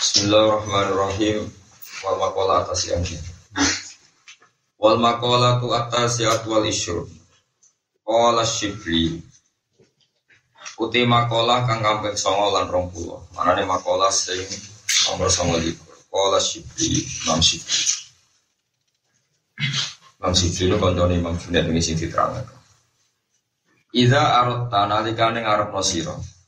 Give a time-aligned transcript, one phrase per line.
[0.00, 1.44] Bismillahirrahmanirrahim.
[2.00, 3.20] Wal makola atas yang ini.
[4.80, 7.04] Wal makola tu atas ya wal isyur.
[8.00, 9.20] Kola shibli.
[10.80, 13.28] Uti makola kang kampek songo lan rong pulo.
[13.36, 14.40] Manane makola sing
[15.12, 15.92] nomor songo likur.
[16.08, 17.04] Kola shibli.
[17.28, 17.84] Imam shibli.
[20.16, 22.48] Imam shibli itu koncone Imam Junaid ini sing diterangkan.
[23.92, 26.39] Ida arot tanah dikane ngarep no siro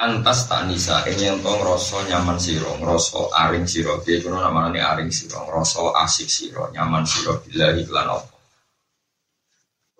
[0.00, 4.00] antas tanisa ini yang tong rasa nyaman siro ngrasa aring siro.
[4.00, 7.44] Dia kuno namanya aring siro ngrasa asik siro nyaman siro.
[7.44, 8.32] Bila iklan apa.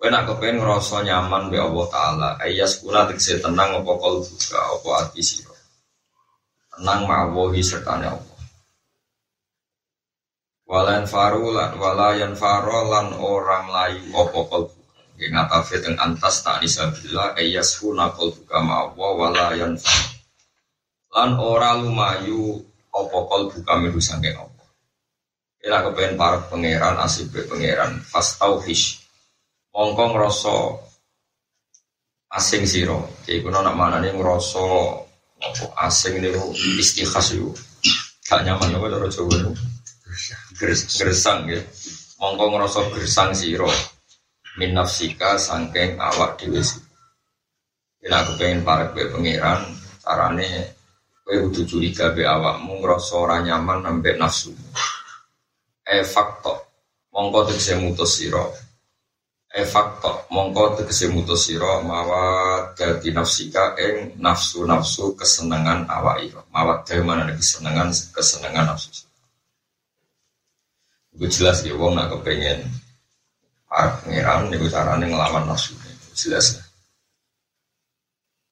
[0.01, 2.29] Kowe nak kepengen ngrasa nyaman be Allah taala.
[2.41, 5.53] Ayas kula tekse tenang apa kol buka apa ati siro.
[6.73, 8.17] Tenang ma'awahi serta Allah.
[10.65, 14.80] Walan faru lan walayan faro lan orang layu kol
[15.21, 19.77] yang ngatafe teng antas tak disabila ayas huna kol buka ma'wa walayan
[21.13, 22.57] lan ora lumayu
[22.89, 24.65] opo kol buka miru sangking opo
[25.61, 28.01] ila kepengen para pangeran asib pangeran.
[28.01, 29.05] Fast taufish
[29.69, 30.57] mongko ngrasa
[32.33, 34.65] asing siro jadi kuno nak mana nih ngrasa
[35.37, 36.33] opo asing nih
[36.81, 37.53] istikhas yuk
[38.25, 39.37] gak nyaman apa cara coba
[40.97, 41.61] gersang ya.
[42.17, 43.69] Mongko ngrasa gersang siro
[44.57, 46.59] min nafsika sangking awak dhewe
[48.01, 49.61] Ila aku pengen para kue pangeran
[50.01, 50.73] carane
[51.21, 54.49] kue kudu curiga be awakmu ngrasa ora nyaman nambah nafsu.
[55.85, 56.53] E fakto
[57.13, 58.41] mongko tegese mutus sira.
[59.53, 62.23] E fakto mongko tegese mutus sira mawa
[62.73, 66.41] dadi nafsika ing nafsu-nafsu kesenangan awak ira.
[66.49, 69.05] Mawat mana kesenangan kesenangan nafsu.
[71.13, 72.65] Gue jelas ya wong nak kepengen
[73.71, 75.71] pangeran niku carane ngelawan nafsu
[76.11, 76.59] jelas.
[76.59, 76.71] Lah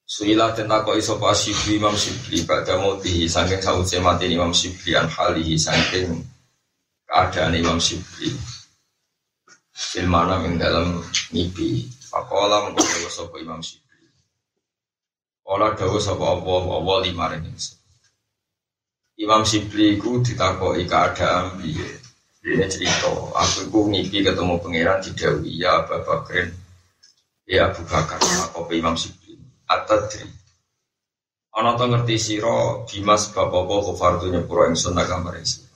[0.10, 4.98] Suila tentang kok iso pas Syibli Imam Syibli pada mati saking sause mati Imam Syibli
[4.98, 6.26] an halihi saking
[7.06, 8.34] keadaan Imam Syibli
[9.70, 14.10] Filmana ing dalam mimpi Fakola mengkodawa sopa Imam Syibli
[15.46, 17.30] Ola dawa sopa Allah Allah lima
[19.22, 22.02] Imam Syibli ku ditakoi keadaan biye
[22.40, 26.48] ini cerita, aku itu ngipi ketemu pangeran di Dewi, ya Abu Bakrin,
[27.44, 28.16] ya Abu Bakar,
[28.56, 29.36] aku Imam Sibli,
[29.68, 30.24] Atadri.
[31.52, 35.68] Ana to ngerti sira Dimas bab apa kufartu nyepuro ingsun gambar isi.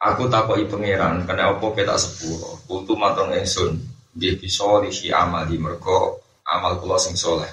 [0.00, 3.76] Aku takoki pangeran, kena apa kita sepuro, kutu mateng ingsun,
[4.16, 7.50] nggih bisa lihi amali mergo amal kula sing soleh.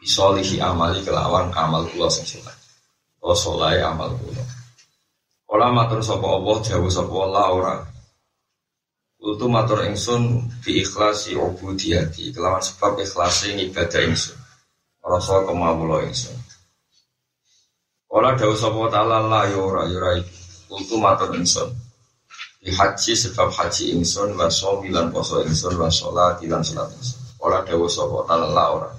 [0.00, 2.56] Bisa lihi amali kelawan amal kula sing soleh.
[3.22, 4.55] Oh soleh amal kula.
[5.46, 7.74] Kala matur sapa Allah jawab sapa Allah ora.
[9.14, 14.34] Kultu matur ingsun bi ikhlasi ubudiyati kelawan sebab ikhlasi ibadah ingsun.
[15.06, 16.34] Rasa kemawula ingsun.
[18.10, 20.18] Kala dawuh sapa taala la ya ora ya ora
[20.66, 21.70] Kultu matur ingsun.
[22.58, 27.22] Di haji sebab haji ingsun wa shomilan poso ingsun wa sholat ilan sholat ingsun.
[27.38, 28.90] Kala dawuh sapa taala la ora.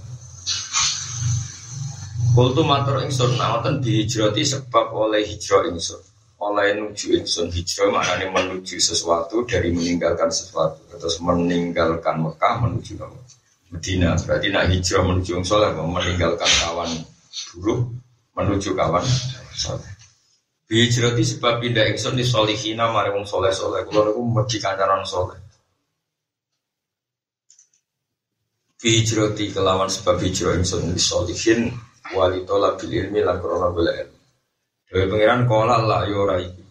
[2.31, 6.06] Kultu matur ingsun nawatan dihijrati sebab oleh hijrah ingsun
[6.37, 10.85] oleh menuju insun hijrah maknanya menuju sesuatu dari meninggalkan sesuatu.
[10.93, 12.93] Terus meninggalkan Mekah menuju
[13.73, 14.13] Medina.
[14.21, 16.91] Berarti nak hijrah menuju soleh meninggalkan kawan
[17.57, 17.89] buruk
[18.37, 19.05] menuju kawan
[19.57, 19.91] soleh.
[20.67, 23.87] Hijrati sebab pindah insun di solihina mari wong soleh soleh.
[23.87, 25.39] Kalau aku mesti kancaran soleh.
[28.77, 31.73] Hijrati kelawan sebab hijrah insun di solihin
[32.13, 34.16] walitola bil ilmi lan ilmu
[34.87, 36.63] dari pengiran kola lah yora itu.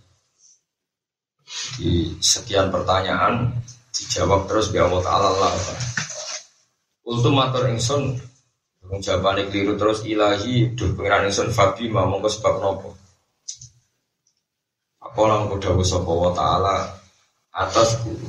[1.77, 3.53] Di sekian pertanyaan
[3.93, 5.53] dijawab terus bi Allah Taala lah.
[7.07, 8.19] Ultum matur ingsun
[8.87, 12.91] jawabannya keliru terus ilahi duh pengiran ingsun fabi mau mongko sebab nopo.
[15.05, 16.77] Apa lang kudawu sapa taala
[17.55, 18.27] atas guru.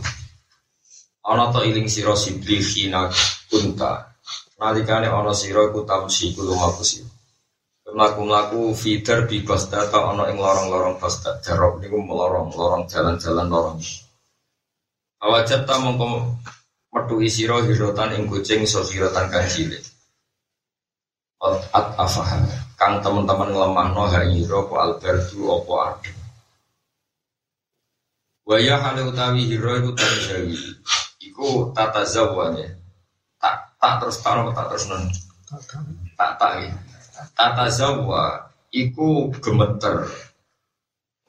[1.25, 3.09] Ana to iling sira sibli khina
[3.49, 4.13] kunta.
[4.61, 6.53] Nalikane ana sira iku tamsi kulo
[6.85, 7.06] sira
[7.87, 13.79] melaku-melaku feeder di Basda atau ono ing lorong-lorong Basda Darok niku melorong lorong jalan-jalan lorong.
[15.23, 16.35] Awajat ta mongko
[16.91, 19.81] metu isiro hirotan ing kucing so hirotan kang cilik.
[21.71, 22.43] At afah
[22.75, 26.11] kang teman-teman ngelemah no hiro ko albertu opo adu
[28.47, 30.55] Waya hale utawi hiro iku tanjawi
[31.21, 32.73] Iku tata zawanya.
[33.37, 35.03] Tak tak terus taruh tak terus non
[36.17, 36.73] Tak tak ya
[37.37, 40.05] tata zawa iku gemeter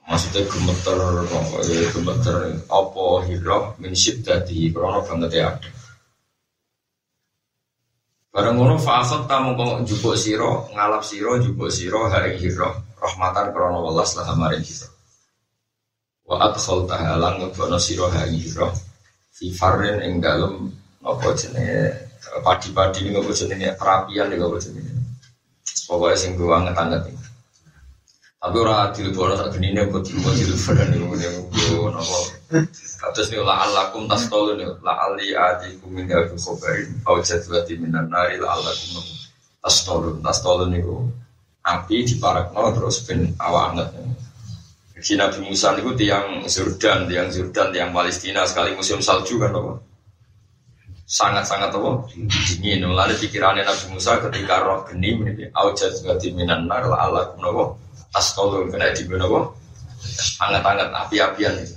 [0.08, 0.98] maksudnya gemeter
[1.68, 2.36] ya gemeter
[2.68, 5.70] apa hirok min syiddati krono banget ya ada
[8.28, 8.76] Barang ngono
[9.26, 12.70] tamu kok jupuk siro, ngalap siro, jupuk siro, hari hiro,
[13.00, 14.86] rahmatan krono welas lah maring hiro.
[16.28, 18.70] Wa adkhol tahalang ngebono siro hari hiro,
[19.32, 20.70] fi farin ing dalem
[21.02, 21.94] apa jenenge
[22.44, 24.97] padi-padi ini ngopo jenenge perapian ngopo jenenge.
[25.88, 27.22] Pokoknya sing gue anget-anget ini.
[28.38, 30.82] Tapi orang adil bono tak gini nih, buat buat adil bono
[31.16, 32.18] nih, gue nopo.
[32.98, 37.18] Kados nih la alakum tas tolu nih, la ali adi kumin ya tuh kobarin, au
[37.18, 39.12] jadwati minan nari la alakum nopo.
[39.58, 41.02] Tas tolu, tas tolu nih gue.
[41.66, 43.88] Api di parak no terus ben awak anget.
[44.98, 49.87] Si Nabi Musa itu tiang Jordan, tiang Jordan, tiang Palestina sekali museum salju kan nopo
[51.08, 52.04] sangat-sangat apa?
[52.12, 52.84] Dingin.
[52.84, 57.24] Lalu pikirannya Nabi Musa ketika roh geni ini aujat juga minan nar la
[58.36, 59.56] tolong kena di kunowo
[60.44, 61.76] anget-anget api-apian itu.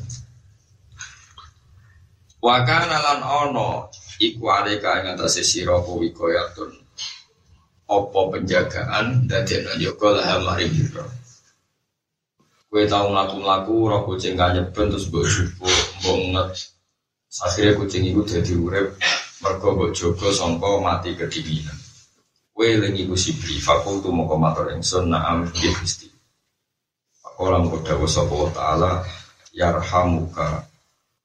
[2.41, 3.87] Wakana lan ono
[4.19, 6.73] iku alika ing atase sira kuwi koyatun
[7.85, 11.05] apa penjagaan dadi ana yoga lah mari sira
[12.71, 15.05] Kue tahu laku-laku roh kucing kanyeben terus
[17.39, 18.99] akhirnya kucing itu jadi urep
[19.39, 21.79] mergo mbok jaga sangka mati kedinginan.
[22.51, 26.11] Kowe lengi ku sibri fakultu moko matur ingsun na'am bi Gusti.
[27.23, 29.07] Pakola moko dawuh sapa taala
[29.55, 30.67] yarhamuka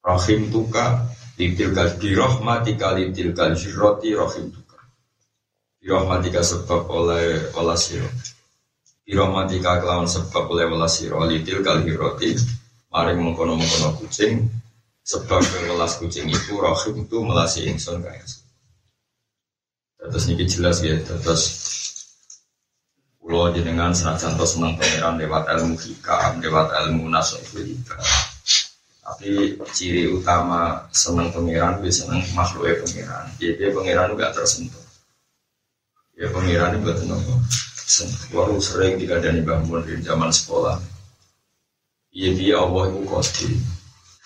[0.07, 4.79] rahim tuka litil kal bi rahmatika litil kal jirrati rahim tuka.
[5.83, 8.07] Bi rahmatika sebab oleh olah sira.
[9.03, 12.39] Bi rahmatika kelawan sebab oleh olah sira litil kal jirrati
[12.95, 14.47] maring mengkono-mengkono kucing
[15.07, 15.39] sebab
[15.71, 18.27] melas kucing itu rohim itu melasi ingsun kaya
[20.03, 21.43] terus ini jelas ya terus
[23.27, 27.99] Pulau jenengan senajan tos senang pangeran lewat ilmu hikam, lewat ilmu nasofilika.
[29.03, 33.27] Tapi ciri utama senang pangeran bisa senang makhluknya pangeran.
[33.43, 34.87] Jadi pangeran juga tersentuh.
[36.15, 37.35] Ya pangeran itu betul nopo.
[38.31, 40.79] Waru sering dikadani bangun di zaman sekolah.
[42.15, 43.59] Iya dia Allah itu kodim.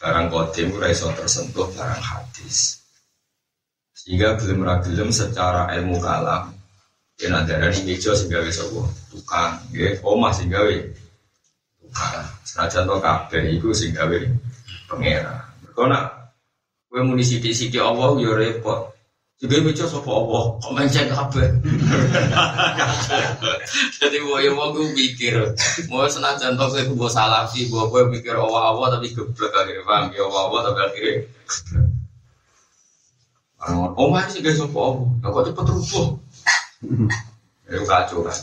[0.00, 2.80] Barang kodim iso tersentuh barang hadis.
[3.92, 6.56] Sehingga belum ragilem secara ilmu kalam.
[7.20, 8.80] Ya ada di meja sehingga wis apa?
[9.12, 10.88] Tukang, nggih, omah sehingga we
[11.84, 12.24] tukang.
[12.48, 14.24] Senajan to kabeh iku sehingga we
[14.88, 15.44] pangeran.
[15.60, 16.32] Mergo nak
[16.88, 18.89] kowe muni sithik-sithik Allah ya repot.
[19.40, 21.48] Juga meja sapa Allah, kok menceng kabeh.
[23.96, 25.32] Jadi yang mau gue pikir,
[25.88, 30.12] mau senajan toh gue gue salafi, gue gue mikir Allah Allah tapi geblek akhirnya paham
[30.12, 31.14] ya Allah Allah tapi akhirnya
[33.60, 36.08] Orang oh masih gak sopo Allah, kok cepet rubuh.
[37.64, 38.38] Itu kacau kan.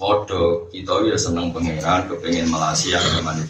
[0.00, 3.44] Bodoh, kita ya seneng pangeran, kepengen melasi yang gimana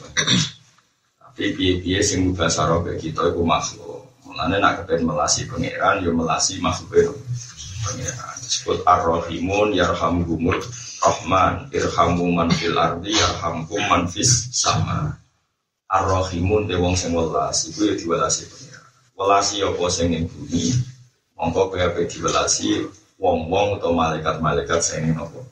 [1.20, 3.87] Tapi biaya-biaya sing bahasa robe kita itu makhluk.
[4.38, 7.18] Mulanya nak kepengen melasi pangeran, ya melasi makhluk
[7.82, 8.34] pangeran.
[8.38, 10.62] Disebut ar-rahimun yarhamhumur
[11.02, 15.18] rahman irhamu man fil ardi yarhamkum man fis sama.
[15.90, 18.86] Ar-rahimun de wong sing welas iku ya diwelasi pangeran.
[19.18, 20.70] Welasi apa sing ning bumi.
[21.34, 22.86] Mongko kowe ape diwelasi
[23.18, 25.42] wong-wong atau malaikat-malaikat sing ning apa.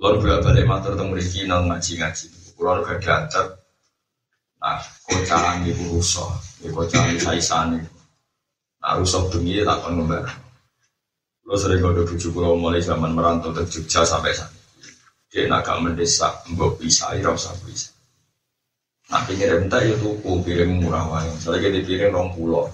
[0.00, 1.12] Lor balik matur teng
[1.44, 2.56] nang ngaji-ngaji.
[2.56, 3.67] Kulo diatet.
[4.58, 6.30] Nah, kocalan ibu rusak,
[6.66, 7.78] ibu kocalan saisane.
[8.82, 10.26] Nah, rusak bengi tak ngembar.
[11.48, 14.52] Lo sering kode bujuk kulo mulai zaman merantau ke Jogja sampai saat
[15.28, 17.92] Dia naga mendesak, mbok bisa, ira usah bisa.
[19.08, 21.28] Nah, pinggir entah ya tuku, piring murah wae.
[21.40, 22.68] Soalnya kita piring rong pulau.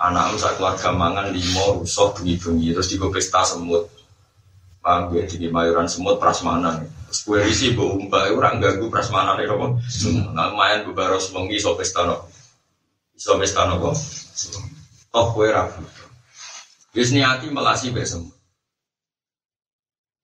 [0.00, 3.88] Anak sak keluarga mangan limo rusak bengi-bengi terus digo pesta semut.
[4.80, 6.84] Paham gue di mayoran semut prasmanan.
[6.84, 9.66] Terus gue risi bu umba orang ganggu prasmanan itu apa?
[10.32, 12.24] Nah, lumayan bebaros mengi so pesta no.
[13.14, 13.96] So pesta no kok.
[15.12, 15.84] Toh gue ragu.
[16.96, 18.24] Wis niati melasi besem.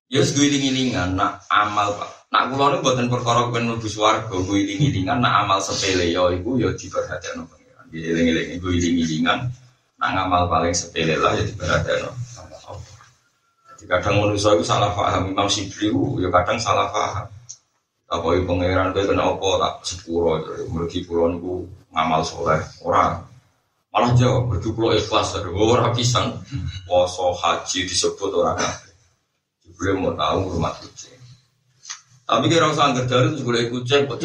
[0.08, 2.10] Yes gue iling-ilingan nak amal pak.
[2.32, 6.56] Nak kulo nu buatan perkara ben mlebu swarga, gue iling-ilingan nak amal sepele yo iku
[6.60, 7.84] yo diperhatekno pangeran.
[7.92, 9.48] Di eling-eling gue iling-ilingan
[10.00, 12.12] nak ngamal paling sepele lah ya diperhatekno.
[12.12, 12.27] Jadi
[13.88, 15.32] kadang manusia itu salah paham.
[15.32, 15.88] Imam Sibli
[16.20, 17.26] ya kadang salah paham.
[18.08, 20.40] Apa itu pangeran gue kena apa tak sepuro
[20.72, 21.60] mergi pulau niku
[21.92, 23.20] ngamal soleh orang
[23.92, 25.36] malah jawab berdukulo ikhlas.
[25.36, 26.36] Ada orang pisang
[26.84, 28.92] poso haji disebut orang kabeh.
[29.64, 31.20] Jibril mau tahu rumah kucing.
[32.28, 34.20] Tapi kira usah angker dari itu boleh kucing kok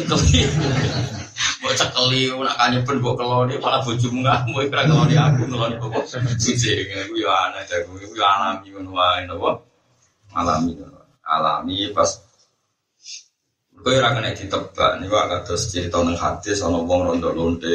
[1.74, 7.14] cekeli nak kanyepen buat keloni malah bojomu ngamuk kira keloni aku keloni kok kucing aku
[7.18, 9.50] ya aneh jago aku ya alami ngono wae napa
[10.34, 10.72] alami
[11.26, 12.24] alami pas
[13.84, 15.12] Kowe ora kena ditebak niku
[15.44, 17.68] terus cerita nang hadis ana wong rondo lonte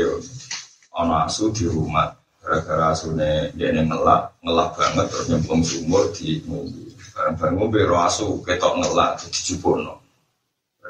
[0.89, 2.09] ana asu di rumah.
[2.41, 6.89] Gara-gara asune dia ngelak, ngelak banget terus nyemplung sumur di ngombe.
[7.13, 10.01] Barang-barang ngombe roh asu ketok ngelak dijupono.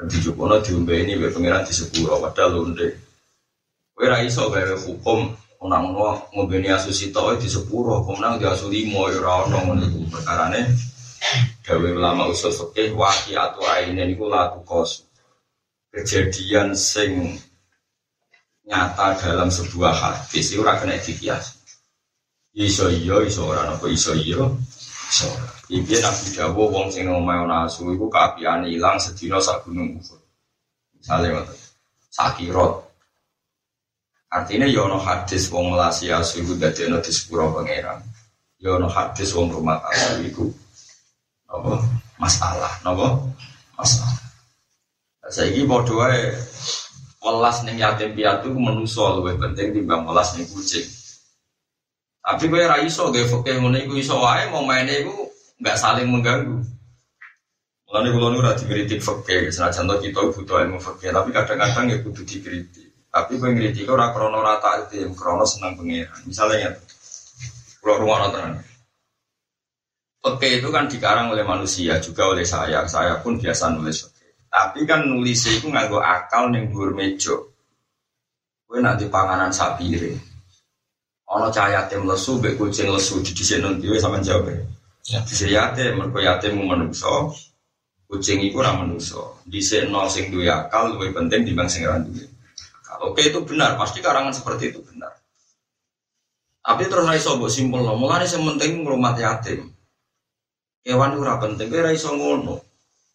[0.08, 2.86] Dijupono diombe ini be pangeran di sepuro padahal londe.
[3.92, 8.72] Kowe ra iso gawe hukum Onang no ngombeni asu sito di sepuro, kemenang di asu
[8.72, 10.60] limo, ya ora ono ngono iku perkarane.
[11.60, 15.04] Gawe ulama usul fikih waki atau aine niku latu kos.
[15.92, 17.36] Kejadian sing
[18.64, 21.60] nyata dalam sebuah hadis itu ora kena dikias.
[22.56, 24.40] Iso iya, iso ora napa iso iya.
[25.12, 25.28] Iso.
[25.70, 30.18] Iki Nabi Dawo wong sing omahe ana asu iku kaapiane ilang sedina sak gunung Uhud.
[30.98, 31.58] Misale ngoten.
[32.10, 32.90] Sakirot
[34.30, 38.02] Artinya yono hadis wong melasi asu iku dadi ana di sepuro pangeran.
[38.58, 40.50] Ya hadis wong rumah asu iku
[41.46, 41.78] apa
[42.18, 43.22] masalah, napa?
[43.78, 44.18] Masalah.
[45.30, 46.34] Saiki padha wae
[47.22, 50.82] welas ning yatim piatu menuso luwih penting timbang welas ning kucing.
[52.26, 55.29] Tapi kowe ra iso gawe fikih ngene iku iso wae mau maine iku
[55.60, 56.58] enggak saling mengganggu.
[57.90, 62.22] Mulane kula nu ora dikritik fikih, senajan kita butuh ilmu fikih, tapi kadang-kadang ya kudu
[62.22, 62.90] dikritik.
[63.10, 66.22] Tapi gue ngiritik ora krono rata itu yang krono senang pengiran.
[66.22, 66.70] Misalnya,
[67.82, 68.62] kalau rumah nonton.
[70.22, 72.86] Oke itu kan dikarang oleh manusia juga oleh saya.
[72.86, 74.26] Saya pun biasa nulis oke.
[74.46, 77.50] Tapi kan nulis itu nganggo akal neng gur mejo.
[78.70, 80.14] Gue nanti panganan sapire.
[81.26, 84.50] Ono cahaya yatim lesu, be kucing lesu di sini nanti gue sama jawab
[85.10, 85.20] ya.
[85.26, 87.34] Di sini yatim, mereka yatim menungso,
[88.06, 89.42] kucing itu ramah menungso.
[89.42, 92.22] Di sini nol sing dua akal penting dibanding sing randu.
[93.02, 95.10] Oke itu benar, pasti karangan seperti itu benar.
[96.60, 99.72] Tapi terus raiso buat simpel loh, mulai yang penting ngurmat yatim.
[100.84, 102.60] Hewan itu penting, tapi raiso ngono.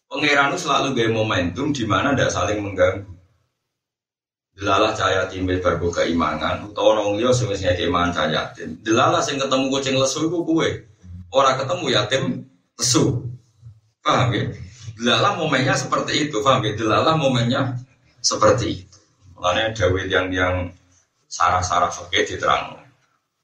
[0.06, 3.10] Pangeran selalu gaya momentum di mana tidak saling mengganggu.
[4.56, 7.28] Delalah cahaya timbel berbuka imangan, utawa nong liya
[7.76, 8.80] keimangan cahaya yatim.
[8.80, 10.95] Delalah sing ketemu kucing lesu kue.
[11.36, 12.24] Orang ketemu yatim
[12.80, 13.28] lesu.
[14.00, 14.48] Paham ya?
[14.96, 16.72] Delalah momennya seperti itu, paham ya?
[16.72, 17.76] Delalah momennya
[18.24, 18.98] seperti itu.
[19.36, 20.72] Makanya dawe yang yang
[21.28, 22.80] sarah-sarah oke diterang.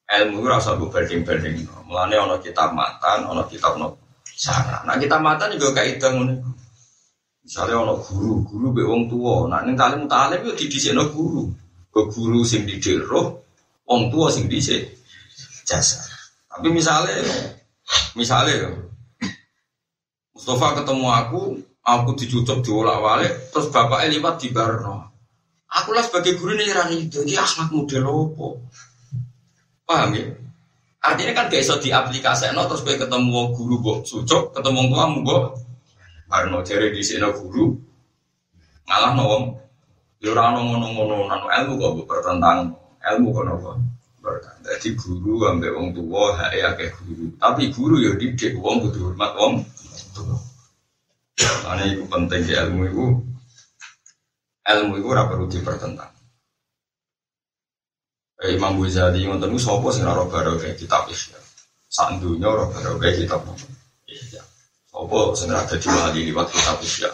[0.08, 1.68] Ilmu rasa bu berding berding.
[1.84, 4.80] Mulanya ono kitab matan, ono kitab no sarah.
[4.88, 6.08] Nah kitab matan juga kayak itu
[7.42, 9.52] Misalnya ono guru, guru be wong tua.
[9.52, 11.44] Nah neng talim talim itu no guru.
[11.92, 13.44] Ke guru sing di roh,
[13.84, 14.96] wong tua sing dhisik
[15.68, 16.00] jasa.
[16.48, 17.20] Tapi misalnya,
[18.18, 18.72] misalnya
[20.32, 21.42] Mustafa ketemu aku,
[21.84, 25.12] aku dicucuk diolak walik, terus bapaknya liwat di Barno.
[25.68, 28.46] Aku lah sebagai guru nih rani itu, ini akhlak model apa?
[29.88, 30.26] Paham ya?
[31.02, 35.40] Artinya kan gak iso diaplikasi, no, terus gue ketemu guru gue sucuk, ketemu kamu gue
[36.32, 37.76] Karena cari di sini guru,
[38.88, 39.44] ngalah no wong,
[40.22, 42.70] yura no ngono ngono nano ilmu kok bertentang
[43.02, 43.70] ilmu kok nopo
[44.62, 47.26] Jadi guru ambil wong tua, hak ya kayak guru.
[47.42, 49.66] Tapi guru ya didik wong kudu hormat wong.
[51.42, 53.04] Karena itu penting di ilmu itu
[54.62, 56.12] ilmu itu ora perlu dipertentang.
[58.42, 61.38] Eh, Imam Ghazali ngoten niku sapa sing ora baru kayak kitab Ihya.
[61.86, 63.42] Sak dunya ora baru kayak kitab
[64.06, 64.42] Ihya.
[64.90, 67.10] Sapa sing ora dadi wali liwat kitab Ihya.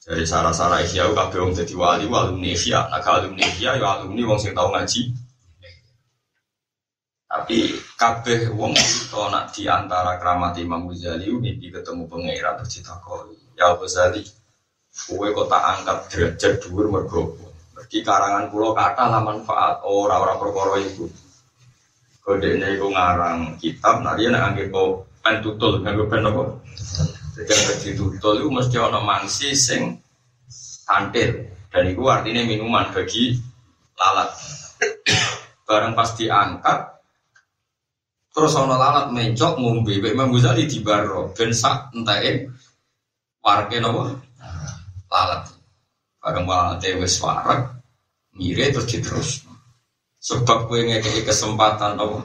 [0.00, 2.80] Dari sarah-sarah Ihya kabeh wong dadi wali alumni Ihya.
[2.88, 5.19] Nah alumni Ihya ya alumni wong sing tau ngaji.
[7.40, 13.56] Tapi kabeh wong itu nak di antara keramat Imam Ghazali mimpi ketemu pangeran terus ditakoni.
[13.56, 14.20] Ya Ghazali,
[14.92, 17.32] Kue kok tak angkat derajat dhuwur mergo
[17.72, 21.08] Mergi karangan pulau kata lah manfaat ora-ora perkara iku.
[22.20, 26.42] Kodene iku ngarang kitab, nah nak anggap kok pen tutul, nganggo apa?
[27.40, 29.96] Jadi itu mesti ana mangsi sing
[30.84, 33.40] kantil dan itu artinya minuman bagi
[33.96, 34.28] lalat.
[35.64, 36.99] Barang pas diangkat
[38.30, 42.50] terus ana lalat mencok ngombe, Imam Ghazali di baro ben sak enteke
[43.42, 44.14] warke napa?
[45.10, 45.42] lalat.
[46.20, 47.80] Bareng lalat wis warak,
[48.36, 49.30] mire terus diterus.
[50.20, 52.20] Sebab gue ngekei kesempatan apa?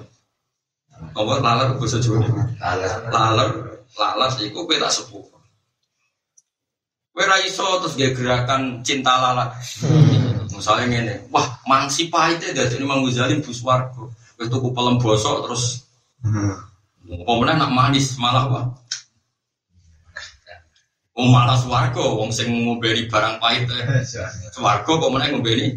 [1.15, 2.27] Apa lalat bisa juga
[2.59, 3.51] Lalat, lalat,
[3.95, 5.23] lalat iku gue tak sepuh.
[7.15, 9.55] Gue iso terus dia gerakan cinta lalat.
[10.51, 14.11] Misalnya ngene, wah mangsi pahitnya dari ini manggu zalim bus wargo.
[14.35, 15.84] Gue tuku pelem bosok terus.
[16.25, 16.57] Hmm.
[17.05, 18.65] Pemenang nak manis malah wah
[21.15, 23.71] Wong malah swargo, wong sing ngombeni barang pahit.
[23.71, 24.03] Eh.
[24.55, 25.71] Swargo kok meneh ngombeni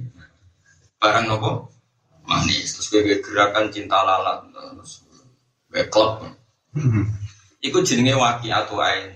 [0.98, 1.70] barang nopo?
[2.26, 2.74] Manis.
[2.74, 5.06] Terus gue gerakan cinta lalat terus
[5.70, 6.26] gue klub.
[7.62, 9.14] Iku jenenge waki atau ain.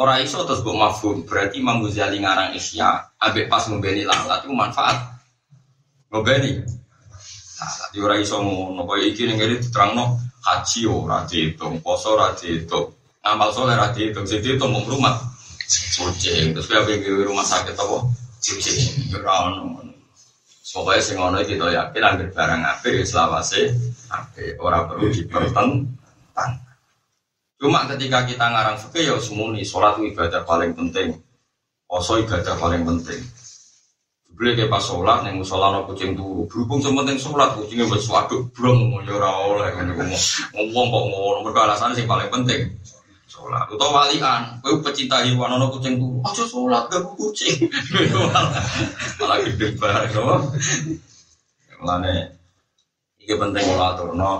[0.00, 4.56] Ora iso terus mbok mafhum, berarti Imam Ghazali ngarang Isya, ambek pas ngombeni lalat itu
[4.56, 5.20] manfaat.
[6.08, 6.64] Ngombeni
[7.56, 12.30] Nah, di ora iso ngono, koyo iki ning kene diterangno haji ora diitung, poso ora
[12.38, 12.94] diitung,
[13.26, 15.18] amal soleh ora diitung, sing diitung mung rumah
[15.66, 16.54] kucing.
[16.54, 17.98] Terus kowe pengen rumah sakit apa?
[18.38, 19.10] Kucing.
[19.18, 19.82] Ora ono.
[20.76, 23.72] Pokoknya sing ono kita yakin angger barang apik ya selawase
[24.12, 25.88] apik, ora perlu dipertentang.
[27.56, 31.16] Cuma ketika kita ngarang fikih ya semuni, sholat ibadah paling penting,
[31.88, 33.24] poso ibadah paling penting.
[34.36, 36.44] Beli kayak pas sholat, yang musola no kucing turu.
[36.44, 39.72] Berhubung sementing sholat, kucingnya buat suatu brong, mau ya ora oleh.
[39.80, 40.12] Ngomong
[40.52, 42.68] ngomong kok ngomong, mereka alasan sih paling penting.
[43.24, 43.64] Sholat.
[43.72, 46.20] Atau walian, kau pecinta hewan no kucing turu.
[46.20, 47.64] Aja sholat, gak kucing.
[49.24, 50.52] Malah gede banget, no.
[51.80, 52.36] Mulane,
[53.16, 54.32] ini penting sholat no.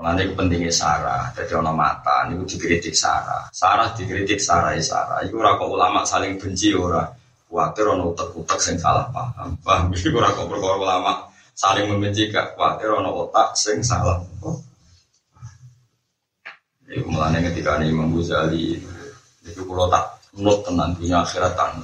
[0.00, 3.50] Mulane pentingnya Sarah, jadi ono mata, ini dikritik Sarah.
[3.50, 5.26] Sarah dikritik Sarah ya Sarah.
[5.26, 7.19] Iku ora ulama saling benci ora.
[7.50, 9.58] Khawatir ono utek-utek sing salah paham.
[9.66, 11.26] Paham iki ora kok perkara ulama
[11.58, 14.22] saling membenci gak khawatir ono otak sing salah.
[14.46, 14.54] Oh.
[16.86, 18.78] Iku mulane ketika ini Imam Ghazali
[19.42, 21.82] itu kalau tak nut tenan dunia akhirat tan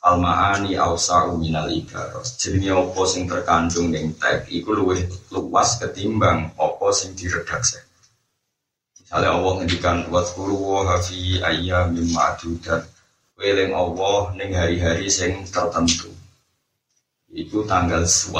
[0.00, 6.48] al maani ausa minal ibaros jenenge apa sing terkandung ning teks iku luwih luas ketimbang
[6.56, 7.76] apa sing diredaksi
[8.96, 12.88] misalnya Allah ngendikan wa wa fi ayyamin ma'dudat
[13.40, 16.12] Weling Allah ning hari-hari sing tertentu.
[17.32, 18.36] Itu tanggal 11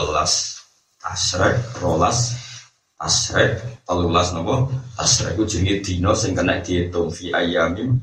[1.00, 2.36] Tasrek, rolas
[3.00, 4.68] Tasrek, telulas nopo
[5.00, 7.96] Tasrek itu jenenge dino sing kena dihitung fi ayamim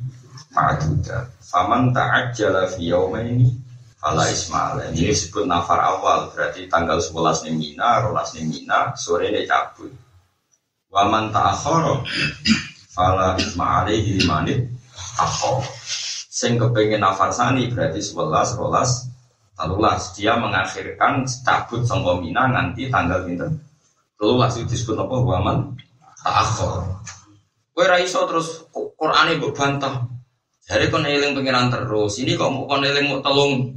[0.57, 1.29] ma'duda.
[1.37, 3.45] Faman ta'ajjala fi yaumaini
[4.01, 4.89] fala isma'ala.
[4.89, 9.93] Ini disebut nafar awal, berarti tanggal 11 ning Mina, rolas ning Mina, sore ini cabut.
[10.89, 12.01] Waman ta'akhara
[12.89, 14.65] fala isma'ala limanit
[15.21, 15.61] akhara
[16.37, 19.09] sing kepengen nafarsani berarti 11, rolas,
[19.57, 20.13] telulas.
[20.13, 23.57] Dia mengakhirkan cabut sangka Mina nanti tanggal pinten.
[24.21, 25.15] Telulas itu disebut apa?
[25.17, 25.73] Waman
[26.21, 26.85] ta'akhir.
[27.73, 30.05] Kowe ra iso terus Qur'ane mbok bantah.
[30.65, 32.21] Jadi kon eling pengiran terus.
[32.21, 33.73] Ini kok mau kon eling mau telung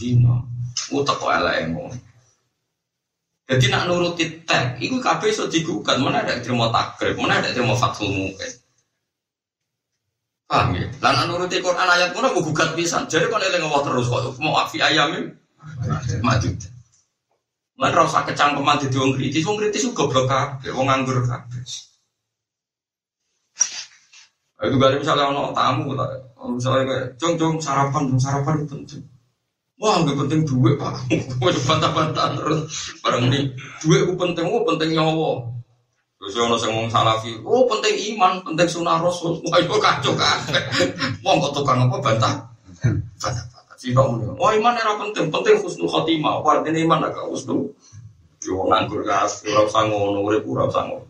[0.00, 0.48] dino.
[0.92, 1.72] Utek kok elek
[3.46, 6.02] Jadi nak nuruti tag, itu kabeh iso digugat.
[6.02, 8.50] Mana ada terima takrib, mana ada terima fathul mungkin.
[10.46, 10.86] Paham ya?
[11.02, 13.10] Lan nuruti Quran ayat ngono mau gugat pisan.
[13.10, 15.34] Jadi kon eling Allah terus kok mau afi ayamin
[16.22, 16.48] maju.
[17.76, 21.60] Lan ora usah kecangkeman dadi wong kritis, wong kritis juga goblok kabeh, wong nganggur kabeh.
[24.56, 25.92] Itu gak misalnya ono tamu,
[26.56, 29.02] misalnya kayak, jong jong sarapan, jong sarapan itu penting.
[29.76, 30.96] Wah, nggak penting duit pak,
[31.36, 32.96] mau bantah-bantah terus.
[33.04, 33.52] Barang ini
[33.84, 35.44] duit penting, oh penting nyawa.
[36.16, 39.36] Terus ono sing ngomong salafi, oh penting iman, penting sunnah rasul.
[39.44, 40.40] Wah itu kacau kan.
[41.20, 42.34] Wong kok tukang apa bantah?
[43.20, 43.76] Bantah bantah.
[43.76, 46.40] Si kamu nih, wah iman era penting, penting husnul khotimah.
[46.40, 47.68] Wah ini iman agak husnul.
[48.40, 51.04] Yo nganggur kas, ora usah ngono, urip ora usah ngono.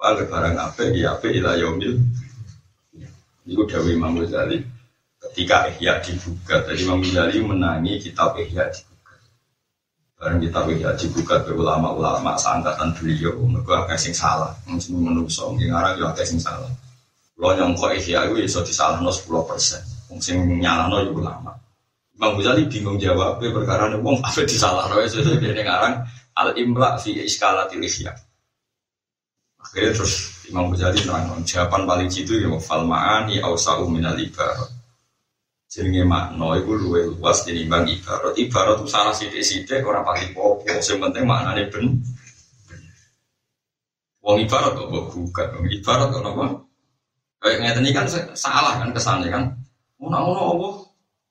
[0.00, 2.00] Wah barang apa ya apa ila yaumil.
[3.44, 4.64] Iku dawuh Imam Ghazali
[5.20, 6.64] ketika Ihya dibuka.
[6.64, 8.89] Tadi Imam Ghazali menangi kitab Ihya dibuka.
[10.20, 14.52] Barang kita bisa dibuka ke ulama-ulama seangkatan beliau, mereka agak sing salah.
[14.68, 16.68] Mungkin menungso, mungkin orang juga agak sing salah.
[17.40, 19.80] Lo nyongko ihya itu bisa disalah no 10 persen.
[20.12, 21.56] Mungkin nyala no ulama.
[22.20, 26.04] Imam Ghazali bingung jawab, perkara ini wong apa disalah no itu dia ngarang
[26.36, 28.12] al imla fi iskalatil ihya.
[29.56, 34.79] Akhirnya terus Imam Ghazali nerang jawaban paling jitu ya fal ausa'u minal ibarat
[35.70, 38.34] jenenge makna iku luwih luas tinimbang ibarat.
[38.34, 42.02] Ibarat itu salah sithik-sithik ora pati popo, sing penting maknane ben.
[44.20, 46.44] Wong ibarat kok mbok buka, wong ibarat kok napa?
[47.40, 49.44] Kayak ngeten kan salah kan kesannya kan.
[50.02, 50.68] Ngono-ngono apa?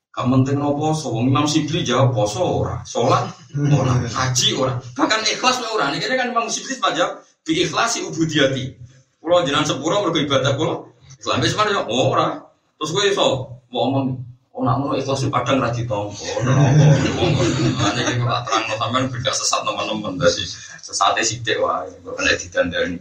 [0.09, 4.73] Gak penting nopo poso, Imam Sibli jawab poso ora, salat ora, haji ora.
[4.97, 5.93] Bahkan ikhlas ora.
[5.93, 8.63] Niki kan Imam Sibli jawab bi ikhlasi ubudiyati.
[9.19, 10.95] Kulo jenengan sepuro mergo ibadah kulo.
[11.19, 11.53] Islam wis
[11.91, 12.41] ora.
[12.79, 13.27] Terus gue iso
[13.69, 14.28] mau ngomong
[14.59, 16.19] Oh, nak ngono ikhlas padang ra ditompo.
[16.43, 20.43] Ane iki ora terang sampean beda sesat teman-teman dadi
[20.83, 22.99] sesate sithik wae kok kena didandani.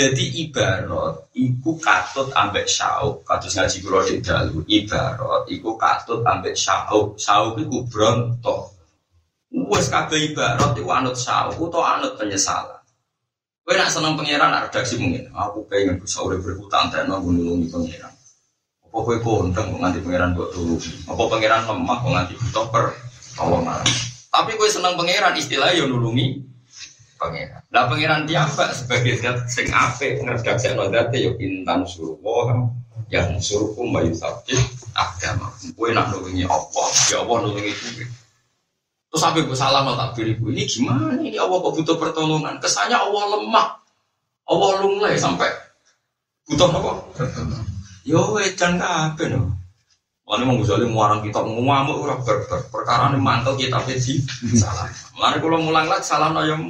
[0.00, 4.64] Jadi ibarat iku katut ambek sauk, kados ngaji kula di dalu.
[4.64, 8.72] Ibarat iku katut ambek sauk, sauk iku bronto.
[9.52, 12.80] Wes kabeh ibarat iku anut sauk utawa anut penyesalan.
[13.60, 18.09] Kowe nak seneng pangeran redaksi mungkin, aku pengen bisa urip berhutang dan nulungi pangeran.
[18.90, 20.74] Apa kowe kondang kok nganti pangeran kok turu?
[21.06, 22.66] Apa pangeran lemah kok nganti butuh
[23.38, 23.86] tolongan?
[24.34, 26.42] Tapi kowe seneng pangeran istilah yo nulungi
[27.14, 27.62] pangeran.
[27.70, 32.18] Lah pangeran tiapa sebagai zat sing apik ngredaksekno zate yo intan suruh
[33.14, 34.58] yang suruhku bayu sabit
[34.98, 35.54] agama.
[35.78, 36.82] Kowe nak nulungi apa?
[37.14, 38.04] Ya apa nulungi kowe.
[39.14, 42.58] Terus sampai gue salah mal takbir ini gimana ini Allah kok butuh pertolongan?
[42.58, 43.66] Kesannya Allah lemah,
[44.50, 45.50] Allah lunglai sampai
[46.50, 46.90] butuh apa?
[48.04, 49.56] Yo edan apa no?
[50.30, 54.22] Mana mau gue muarang kita ngamuk ora berber perkara ini mantel kita peci
[54.54, 54.86] salah.
[55.18, 56.62] Mana kalau mulang lagi salah no yang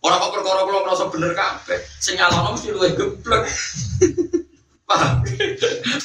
[0.00, 3.44] Orang kok perkara kalau merasa bener kafe, sinyal mesti luwe geblek.
[4.88, 5.20] Paham?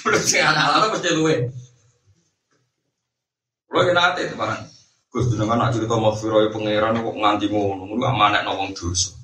[0.03, 1.47] Belum sinyal mesti luwe.
[3.71, 4.63] Kalau kita nanti itu barang.
[5.15, 9.15] Gus dengan nak cerita mau firoi pangeran kok nganti ngono, ngono amanek nawang dosa.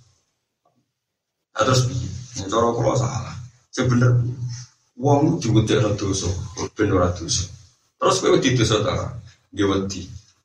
[1.52, 2.08] Nah, terus piye?
[2.48, 3.36] Cara kula salah.
[3.76, 4.08] Sebener
[5.02, 6.30] wong diwedekno dosa,
[6.78, 7.50] ben ora dosa.
[7.98, 9.18] Terus kowe wedi dosa ta?
[9.50, 10.02] Nggih wedi.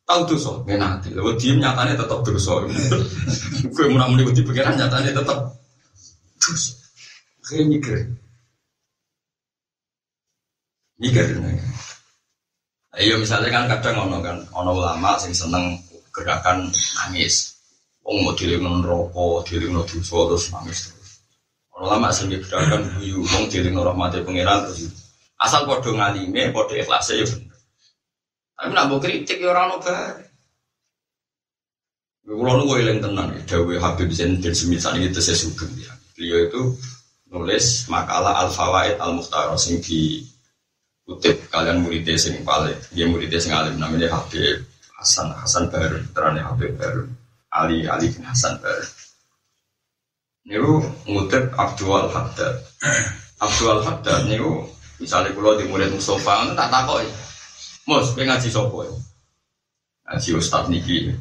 [0.08, 1.12] Tahu dosa, ngenati.
[1.12, 2.64] Lha wedi nyatane tetep dosa.
[3.76, 5.38] Kowe mun muni wedi pangeran nyatane tetep
[6.40, 6.72] dosa.
[7.44, 7.98] Kayak mikir.
[10.96, 11.26] Mikir.
[12.96, 15.76] Iya misalnya kan kadang ono kan ono ulama sing seneng
[16.08, 17.60] gerakan nangis.
[18.00, 20.95] Wong mau dilingno neraka, dilingno dosa terus nangis
[21.76, 24.88] ulama sing gerakan guyu, wong dilingno rahmate pangeran terus.
[25.36, 27.26] Asal padha ngalime, padha ikhlase ya.
[28.56, 30.24] Tapi nak mbok kritik ya ora ono bare.
[32.26, 35.92] Kulo nu eling tenan ya, dawuh Habib Zain bin Semisal itu saya sugeng ya.
[36.16, 36.62] Beliau itu
[37.30, 40.24] nulis makalah Al-Fawaid Al-Mukhtar sing di
[41.06, 44.66] kutip kalian muridnya sing paling dia muridnya sing alim namanya Habib
[44.98, 47.06] Hasan Hasan Baru terane Habib Baru
[47.54, 48.82] Ali Ali bin Hasan Baru
[50.46, 50.78] niku
[51.10, 52.54] ngutip Abdul Haddad.
[53.44, 54.70] Abdul Haddad niku
[55.02, 57.10] misalnya kalau di murid Mustafa tak ya
[57.86, 58.90] Mus, pengen ngaji sopo ya?
[60.10, 61.14] Ngaji Ustadz Niki.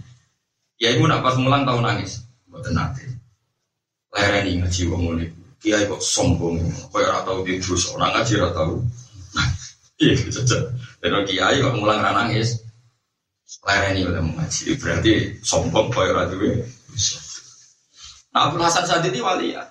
[0.81, 3.05] Ya ibu nak pas mulang tahu nangis buat nanti
[4.15, 6.57] lereni ngaji wong murid kiai kok sombong
[6.89, 7.61] kaya ora tau di
[7.93, 8.73] orang ngaji ora tau.
[9.95, 10.59] Iya, gitu aja.
[10.99, 12.59] Dan kiai kok mulang nangis,
[13.63, 14.75] lereni udah mengaji.
[14.75, 16.67] Berarti sombong kaya ora duwe.
[18.36, 19.63] Nah, Abdul Hasan Sadidi wali ya.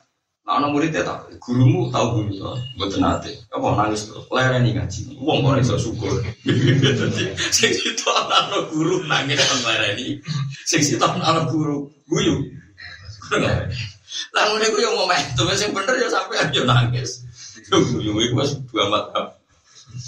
[0.48, 3.32] Nah, ana muridnya tak, gurumu tahu guru to, mboten nate.
[3.52, 5.20] Apa nangis terus, lereni ngaji.
[5.20, 6.20] Wong kok iso syukur.
[7.00, 10.16] Dadi sing situ ana guru nangis nang lereni.
[10.64, 12.40] Sing situ ana guru guyu.
[14.32, 17.24] Ngene ku yo momentum sing bener ya sampai yo nangis.
[17.68, 19.36] Guyu iku wis dua mata.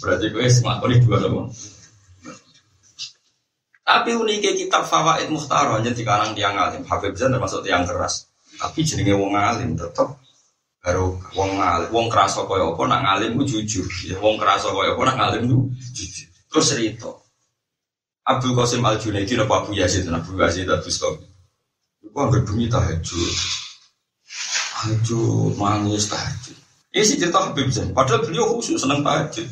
[0.01, 1.49] Berarti gue semakoni dua sama.
[3.87, 6.85] Tapi uniknya kitab Fawaid Muhtaro hanya dikarang tiang alim.
[6.85, 8.36] Habib Zain termasuk tiang keras.
[8.57, 10.17] Tapi jenenge wong alim tetap
[10.81, 11.89] baru wong alim.
[11.93, 13.87] Wong kerasa kaya apa nak alim ku jujur.
[14.07, 16.29] Ya, wong kerasa kaya apa nak alim ku jujur.
[16.49, 17.11] Terus cerita.
[18.27, 21.23] Abdul Qasim Al Junaidi napa Abu Yazid Abu Yazid Abu Stop.
[22.03, 23.35] Iku anggere bunyi tahajud.
[24.75, 26.57] Tahajud mangis tahajud.
[26.97, 27.93] Ini sih cerita Habib Zain.
[27.93, 29.47] Padahal beliau khusus seneng tahajud.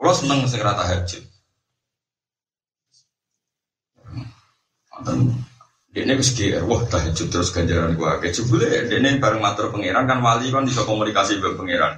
[0.00, 1.22] Kalau seneng segera tahajud.
[5.04, 5.32] Dan
[5.90, 8.22] dia ini GR, wah tahajud terus ganjaran gua.
[8.22, 11.92] Kayak jebule, dia ini bareng matur pangeran kan wali kan bisa komunikasi dengan pangeran.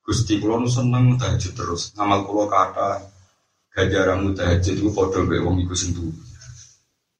[0.00, 3.04] Gusti kulo nu seneng tahajud terus, ngamal kulo kata
[3.76, 6.08] ganjaran tahajud itu foto be wong iku sing turu.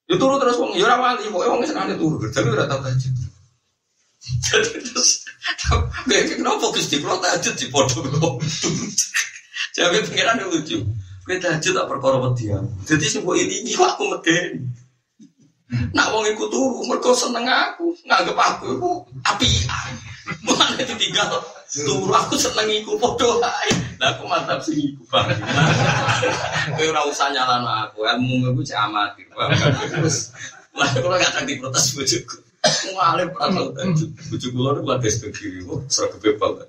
[0.08, 3.14] Ya turu terus wong ya ora wali, pokoke wong seneng turu, tapi tau tahajud.
[4.48, 5.28] Jadi terus,
[6.08, 8.40] kenapa Gusti kulo tahajud di wong
[9.76, 10.80] Jadi pengiran yang lucu.
[11.28, 12.64] Kita tahajud tak perkara dia.
[12.88, 14.83] Jadi sing ini ini aku medeni.
[15.72, 18.90] Nak wong iku turu, mergo seneng aku, nganggep aku iku
[19.24, 19.92] apian.
[20.44, 21.40] Mulane ditinggal
[21.72, 23.72] turu aku seneng iku padha ae.
[23.96, 25.32] Lah aku mantap sing iku, Bang.
[26.76, 29.24] Kowe ora usah nyalano aku, ilmu iku cek amati.
[29.88, 30.36] Terus
[30.76, 32.36] lah kalau gak tak diprotes bojoku.
[32.92, 34.10] Ngalih ora tau tahajud.
[34.28, 36.68] Bojo kula niku lagi kiri, kok sregep banget.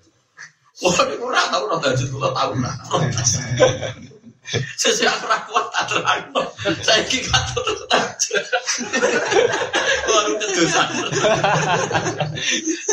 [0.84, 2.72] Wah, ora tahu ora tahajud kula tahu ora.
[4.78, 5.90] Sesuai aku tak.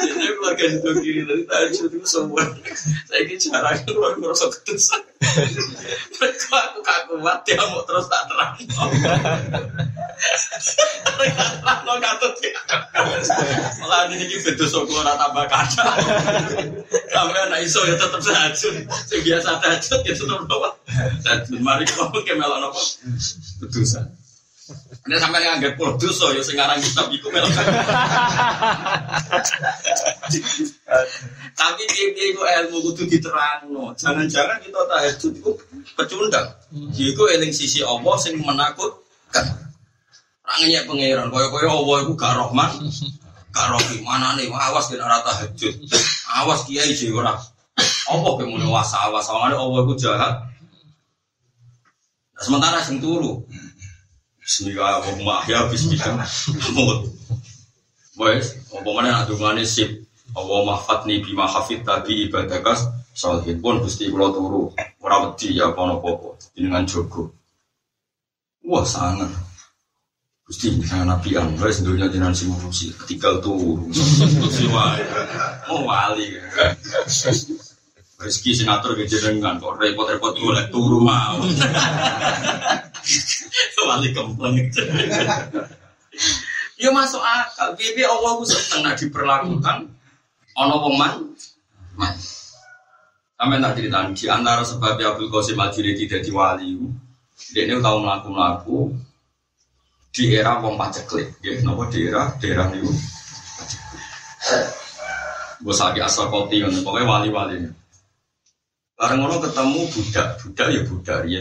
[0.02, 2.42] Ini keluarga itu kiri tahajud itu semua.
[3.84, 5.02] Keluar ngerasa kedosan.
[6.18, 8.52] Mereka aku kaku kuat dia terus tak terang.
[8.58, 8.90] Terang
[13.80, 15.84] Malah ini ini betul ora tambah kata.
[17.12, 18.74] Sampai anak iso ya tetap tahajud.
[19.08, 20.70] Sing biasa tahajud ya tetap doa.
[21.22, 22.80] Tahajud mari kamu ke melok apa?
[23.66, 24.06] Kedusan.
[25.02, 27.50] Ini sampai nganggep puluh dosa ya sekarang kitab iku melok.
[31.52, 33.90] Tapi dia dia itu ilmu kudu diterangno.
[33.98, 35.50] Jangan-jangan kita tahajud itu
[35.98, 36.48] pecundang.
[36.94, 39.71] Iku eling sisi Allah sing menakutkan.
[40.52, 42.70] Rangannya pangeran, kaya-kaya Allah itu gak rohman,
[43.56, 45.80] gak rohi mana nih, awas kena rata tahajud,
[46.28, 47.24] awas kiai jiwa
[48.12, 50.44] Allah kemudian wasa awas, soalnya Allah itu jahat.
[52.36, 53.40] Nah, sementara sing turu,
[54.44, 55.00] Bismillah,
[55.48, 56.28] ya Bismillah.
[58.20, 60.04] Wes, apa mana nak dungane sip.
[60.36, 62.84] Allah mahfatni bima hafid tadi ibadakas
[63.16, 64.72] salihin pun gusti kula turu.
[65.00, 67.32] Ora wedi ya apa apa dengan jogo.
[68.64, 69.32] Wah sangat.
[70.52, 72.92] Gusti saya nabi an, wes dunia jenengan sing ngurusi.
[72.92, 73.88] Ketika turu.
[73.88, 75.00] Gusti wae.
[75.72, 76.28] Oh wali.
[78.20, 81.40] Rezeki senator ke jenengan kok repot-repot golek turu mau.
[83.80, 84.68] Wali kempleng.
[86.76, 87.72] Ya masuk akal.
[87.72, 89.88] Bibi Allah ku seneng nak diperlakukan
[90.52, 91.32] ono wong man.
[91.96, 92.12] Man.
[93.40, 96.76] Sampe tak cerita di antara sebab Abdul Qasim Al Junaidi jadi wali.
[97.56, 98.92] Dia ini tahu melaku-melaku
[100.12, 102.36] di era wong paceklik, ya, nopo di era?
[102.36, 102.92] Daerah itu.
[105.64, 107.64] Gue sakit asal kopi, pokoknya wali-wali.
[108.92, 111.40] Bareng ngono ketemu budak, budak ya budak, ya.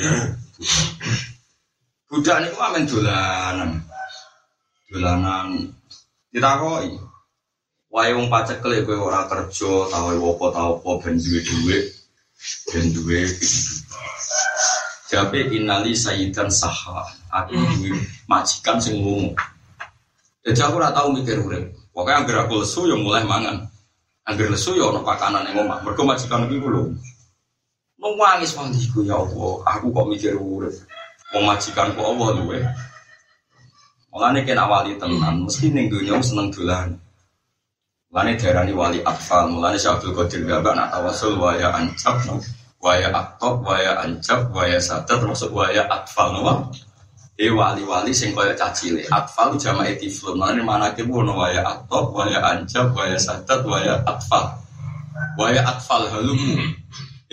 [2.07, 3.71] Budak ini kok amen dolanan.
[4.87, 5.47] Dolanan.
[6.31, 7.11] Ditakoi.
[7.91, 11.85] Wae wong pacekle kowe ora kerja tau apa tau apa ben duwe dhuwit
[12.71, 13.27] ben duwe
[15.11, 17.95] Jabe inali sayyidan saha aku duwe
[18.27, 19.39] majikan sing lunga
[20.41, 23.65] Jadi aku tau mikir urip pokoknya anggar aku lesu ya mulai mangan
[24.27, 26.91] anggar lesu ya ono pakanan yang omah mergo majikan iki kulo
[28.41, 30.73] Nangis mandiku ya Allah, aku kok mikir urip.
[31.29, 32.57] Wong majikan kok Allah luwe.
[34.09, 36.97] Mulane kena wali tenan, mesti ning dunya seneng dolan.
[38.09, 42.17] Mulane diarani wali atfal, mulane Syekh Abdul Qadir Gabak nak tawasul waya ancap,
[42.81, 46.73] waya aktop, waya ancap, waya sadat termasuk waya atfal napa?
[47.41, 49.01] E wali-wali sing kaya cacile.
[49.09, 50.37] Atfal jamaah tiflun.
[50.37, 54.53] Mulane manake ono waya aktop, waya ancap, waya sadat, waya atfal.
[55.41, 56.61] Waya atfal halumu.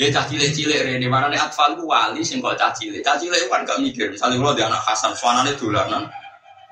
[0.00, 3.04] Eh cacile cilik rene mana atfal ku wali sing kok cacile.
[3.04, 4.08] Cacile kan gak mikir.
[4.08, 6.08] Misalnya kalau dia anak Hasan, suanane dolanan,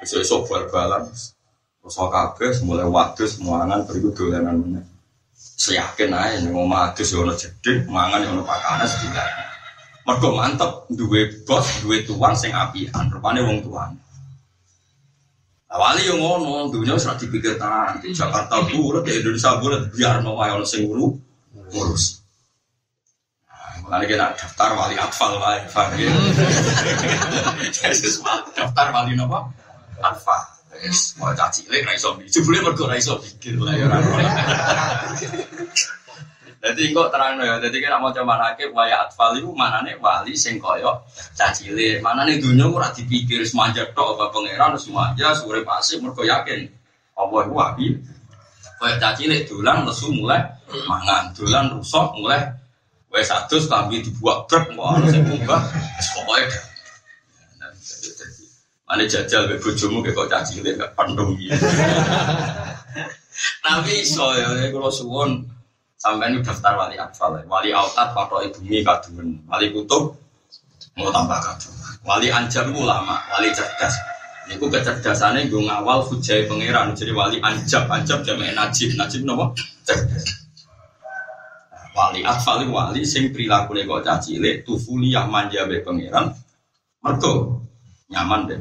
[0.01, 1.05] Besok-besok bal-balan.
[1.81, 4.85] Terus kabeh mulai wadus mangan beriku dolanan meneh.
[5.37, 9.46] Seyakin aja ning omah adus yo ono jedhik, mangan yo ono pakanan sedikit.
[10.07, 13.91] Mergo mantep duwe bos, duwe tuan sing apian, rupane wong tuan.
[15.67, 20.39] Awali yang ngono, dunia sudah dipikir tangan di Jakarta bulat, di Indonesia bulat, biar mau
[20.39, 22.23] ayo sing ngurus.
[23.83, 26.11] Mulane kena daftar wali atfal wae, paham ya?
[28.59, 29.51] daftar wali napa?
[29.99, 30.55] Atfal.
[30.87, 32.15] Wis, mau caci lek ra iso.
[32.31, 33.99] Jebule mergo ra iso bikin lah ya ora.
[36.67, 40.35] Jadi kok terang ya, jadi kita mau coba nakib waya atfal itu mana nih wali
[40.35, 40.99] sing koyo
[41.39, 46.67] cacile, mana nih dunia ora dipikir semanja tok apa pangeran semanja sore pasif mergo yakin.
[47.15, 47.87] Allah itu wabi,
[48.83, 50.43] kaya cacile dolan lesu mulai
[50.91, 52.43] mangan, dolan rusak mulai
[53.17, 55.63] Wes satu kami dibuat truk mau sing munggah
[56.13, 56.59] pokoke
[58.87, 61.59] Mana jajal be bojomu kayak kok caci cilik gak pandung gitu.
[63.67, 65.43] Tapi iso ya kalau suwon
[65.97, 70.13] sampai ini daftar wali atfal, wali autat patok ibu mi kadun, wali kutub
[70.97, 73.97] mau tambah kadun, wali anjam ulama, wali cerdas.
[74.47, 76.95] Iku kecerdasannya gue ngawal hujai pangeran.
[76.95, 78.95] Jadi wali anjab anjab jamak najib.
[78.95, 79.51] Najib nopo?
[79.83, 80.47] Cerdas.
[81.91, 86.31] Wali atfal wali sing perilaku kok caci le tufuli yang manja be pangeran.
[87.03, 87.59] Mergo
[88.07, 88.59] nyaman deh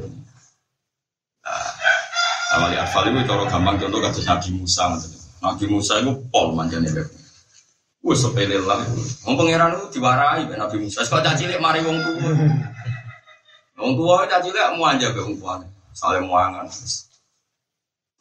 [1.46, 3.78] nah, wali atfal itu kalau gampang.
[3.78, 4.90] Contoh kasus Nabi Musa
[5.38, 7.06] Nabi Musa itu pol manjane be
[8.06, 8.86] Wes sepele lah.
[9.26, 11.02] Wong pangeran itu diwarai be Nabi Musa.
[11.02, 12.30] Kok caci le mari wong tuwa.
[13.82, 15.66] Wong tuwa caci le manja be wong tuane.
[15.90, 16.70] Sale muangan.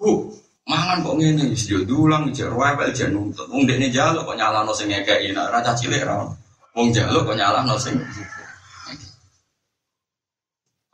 [0.01, 0.33] Bu,
[0.65, 4.73] mangan kok ngene wis yo dulang jek rewel jek nuntut wong dekne jalo kok nyalano
[4.73, 6.25] sing ngekeki nek raja cilik ra
[6.73, 7.93] wong jalo kok nyalano sing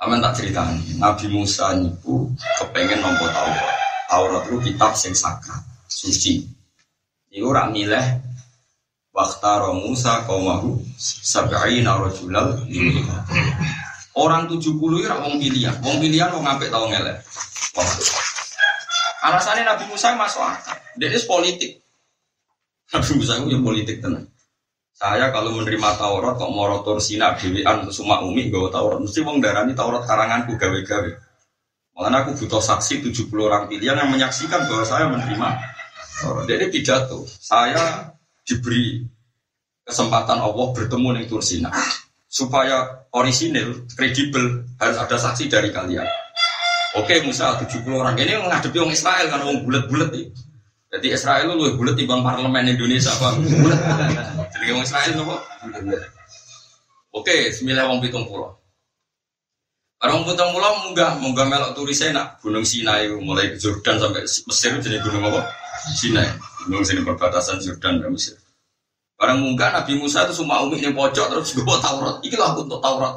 [0.02, 0.66] Aman tak cerita
[0.98, 2.26] Nabi Musa niku
[2.58, 3.70] kepengen nompo Taurat.
[4.10, 6.42] Taurat itu kitab sing sakral, suci.
[7.30, 8.31] Iku ora milih
[9.12, 12.64] Waktaro Musa kaumahu sab'ina rajulal
[14.16, 14.76] Orang 70
[15.08, 15.76] ora wong pilihan.
[15.84, 17.20] Wong pilihan wong apik tau ngelek.
[19.24, 20.76] Alasannya Nabi Musa masuk akal.
[21.00, 21.80] Dia itu politik.
[22.92, 24.28] Nabi Musa itu yang politik tenang.
[24.92, 29.40] Saya kalau menerima Taurat kok mau rotor sina dewean semua umi gue Taurat mesti wong
[29.40, 31.12] darani Taurat karanganku gawe-gawe.
[31.96, 35.50] Malah aku butuh saksi 70 orang pilihan yang menyaksikan bahwa saya menerima.
[36.46, 38.11] Jadi pidato, saya
[38.46, 39.06] diberi
[39.86, 41.70] kesempatan Allah bertemu dengan Tursina
[42.32, 46.08] supaya orisinil, kredibel harus ada saksi dari kalian.
[46.96, 50.28] Oke, Musa 70 orang ini menghadapi orang Israel kan orang bulat-bulat nih.
[50.92, 53.80] Jadi Israel itu lebih bulat bang parlemen Indonesia apa bulat.
[54.52, 55.36] Jadi orang Israel nopo.
[57.16, 58.52] Oke, sembilan orang pitung pulau.
[60.02, 62.42] Orang putang pulau munggah, munggah melok turis enak.
[62.44, 65.48] Gunung Sinai mulai Jordan sampai Mesir jadi gunung apa?
[65.96, 66.28] Sinai.
[66.68, 68.38] Gunung sini perbatasan Jordan dan Mesir.
[69.18, 72.22] Barang munggah Nabi Musa itu semua umi ini pojok terus gue Taurat.
[72.26, 73.14] Iki lah untuk Taurat.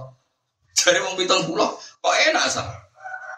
[0.74, 2.68] Jadi mau pitung pulau kok enak sah.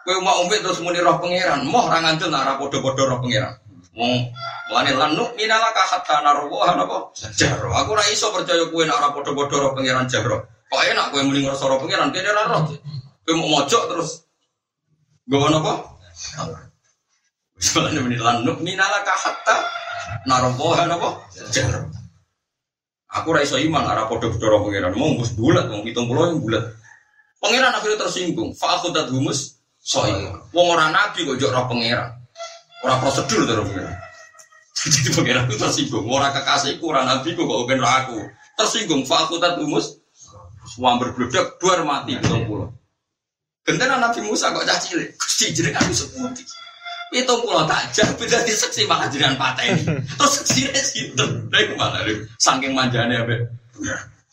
[0.03, 1.63] Gue mau umi terus muni roh pangeran.
[1.67, 3.55] Mau orang ngantil nara podo-podo roh pangeran.
[3.95, 4.31] Mau
[4.67, 7.15] Mulane lanu minalaka hatta narwa apa?
[7.39, 7.71] Jaro.
[7.71, 10.43] Aku ora iso percaya kowe nek ora padha-padha roh pangeran jaro.
[10.67, 12.63] Kok enak kowe muni ngrasa roh pangeran kene ora roh.
[13.23, 14.27] Kowe mau mojok terus
[15.31, 15.87] gowo napa?
[17.55, 19.86] Wis mulane muni lanu minalaka hatta
[20.27, 21.09] narwa apa?
[21.51, 21.91] Jaro.
[23.17, 24.93] Aku ora iso iman ora padha-padha roh pangeran.
[24.99, 26.65] Mau wis bulat wong 70 yang bulat.
[27.41, 28.53] Pangeran akhirnya tersinggung.
[28.53, 30.13] Fa'akhudat humus soi.
[30.53, 32.13] Wong ora nabi kok jok roh pangeran.
[32.85, 33.97] Ora prosedur terus pangeran.
[34.83, 36.05] Jadi pangeran itu tersinggung.
[36.11, 38.19] Orang kekasihku, orang nabiku kok bukan aku.
[38.61, 39.03] Tersinggung.
[39.09, 39.97] Fakultat umus.
[40.67, 42.19] Semua berbeledak, dua mati.
[42.19, 42.75] Hitung pulau.
[43.67, 45.19] Gentena Nabi Musa kok cah cilik.
[45.19, 46.43] Gusti jadi aku seputi.
[47.15, 49.83] Itu pulau tak jah, beda di seksi malah jiran patah ini.
[50.19, 51.25] Terus seksi situ.
[51.53, 52.03] Dari mana?
[52.43, 53.47] Saking manjanya be.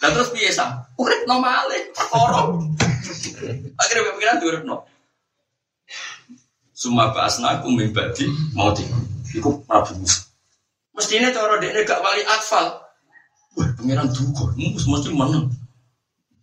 [0.02, 0.84] Dan terus biasa.
[0.98, 2.50] Urip normale, perkara.
[3.78, 4.84] Akhirnya pikiran diurip no.
[6.74, 8.84] Suma bahasna aku mimbadi mau di.
[9.34, 10.30] Iku Nabi Musa.
[10.94, 12.84] Mestinya cara dia gak wali atfal.
[13.58, 15.50] Wah, pengiran duga, mus mesti menang.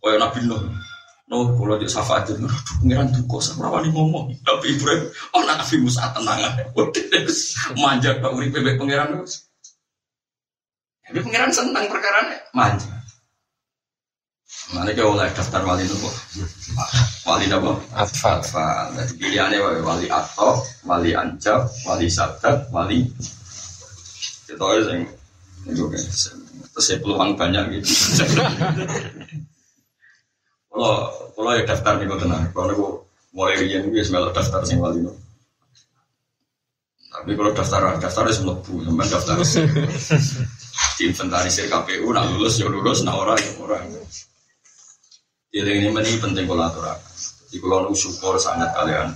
[0.03, 0.63] Oh Nabi Nuh.
[1.31, 2.51] No, kalau dia syafaat itu, aduh
[2.83, 4.35] pengiran duga, saya wali ngomong.
[4.43, 6.67] Tapi Ibrahim, oh Nabi Musa tenang aja.
[7.79, 9.47] Manja pak urip bebek pengiran itu.
[11.07, 12.91] Tapi pengiran senang perkara manja.
[14.75, 15.95] Mana kau oleh daftar wali itu
[17.23, 17.79] Wali apa?
[17.95, 18.43] Atfal.
[18.43, 18.91] Atfal.
[18.99, 23.07] Jadi pilihannya wali atau, wali anjab, wali sadat, wali
[24.51, 25.07] kita aja yang
[25.63, 26.03] itu kan,
[26.75, 27.87] terus peluang banyak gitu.
[30.71, 30.95] Kalau
[31.35, 32.89] kalau ya daftar nih tenang, kalau aku
[33.35, 35.13] mulai rian gue semelok daftar sing wali no.
[37.11, 39.37] Tapi kalau daftar daftar itu melebu, sampai daftar
[40.97, 43.85] di inventarisir KPU, nak lulus ya lulus, nak orang ya orang.
[45.51, 45.91] Jadi ini
[46.23, 47.51] penting kolaboratif.
[47.51, 49.11] Di kalau syukur sangat kalian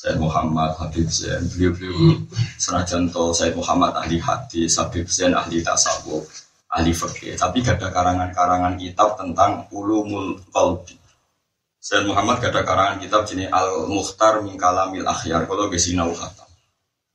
[0.00, 2.24] Said Muhammad Habib Zain beliau-beliau
[2.56, 6.24] senajan to Said Muhammad ahli hadis Habib Zain ahli tasawuf
[6.70, 10.94] ahli fikih tapi gak ada karangan-karangan kitab tentang ulumul qalbi.
[11.82, 15.50] Said Muhammad gak ada karangan kitab jenis Al Mukhtar min Kalamil Akhyar.
[15.50, 16.46] Kalau gesinau khatam.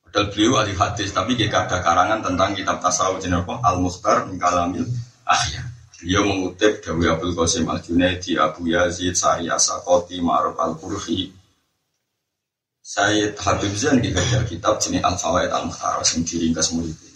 [0.04, 3.64] Padahal beliau ahli hadis tapi gak ada karangan tentang kitab tasawuf jenis apa?
[3.64, 4.84] Al Mukhtar min Kalamil
[5.24, 5.64] Akhyar.
[5.96, 11.32] Beliau mengutip Dawi Abdul Qasim Al Junaidi, Abu Yazid, Sari Asakoti, Ma'ruf Al Qurhi,
[12.84, 17.15] Sayyid Habib Zain di gajah kitab jenis Al Fawaid Al Muhtar yang diringkas murid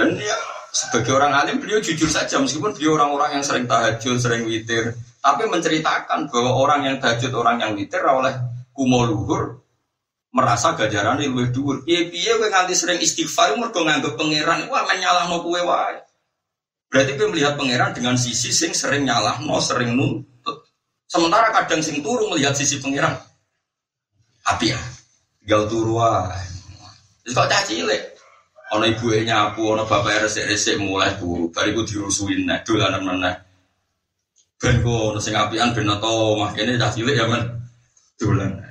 [0.00, 0.38] dan ya
[0.72, 5.44] sebagai orang alim beliau jujur saja meskipun beliau orang-orang yang sering tahajud sering witir tapi
[5.44, 8.32] menceritakan bahwa orang yang tahajud orang yang witir oleh
[8.72, 9.60] kumo luhur
[10.32, 15.44] merasa gajaran lebih dhuwur piye piye kowe nganti sering istighfar mergo nganggep pangeran wah menyalahno
[15.44, 16.00] kowe wae
[16.88, 20.64] berarti kowe melihat pangeran dengan sisi sing sering nyalahno sering nuntut
[21.04, 23.20] sementara kadang sing turu melihat sisi pangeran
[24.48, 24.80] api ya
[25.50, 26.42] gal turu wae.
[27.26, 28.02] Wis kok cah cilik.
[28.70, 33.34] Ana ibuke nyapu, ana bapak resik-resik mulai turu, bariku dirusuin nek dolanan meneh.
[34.62, 37.42] Ben kok ana sing apian ben to mah kene cah cilik ya men
[38.14, 38.62] dolan.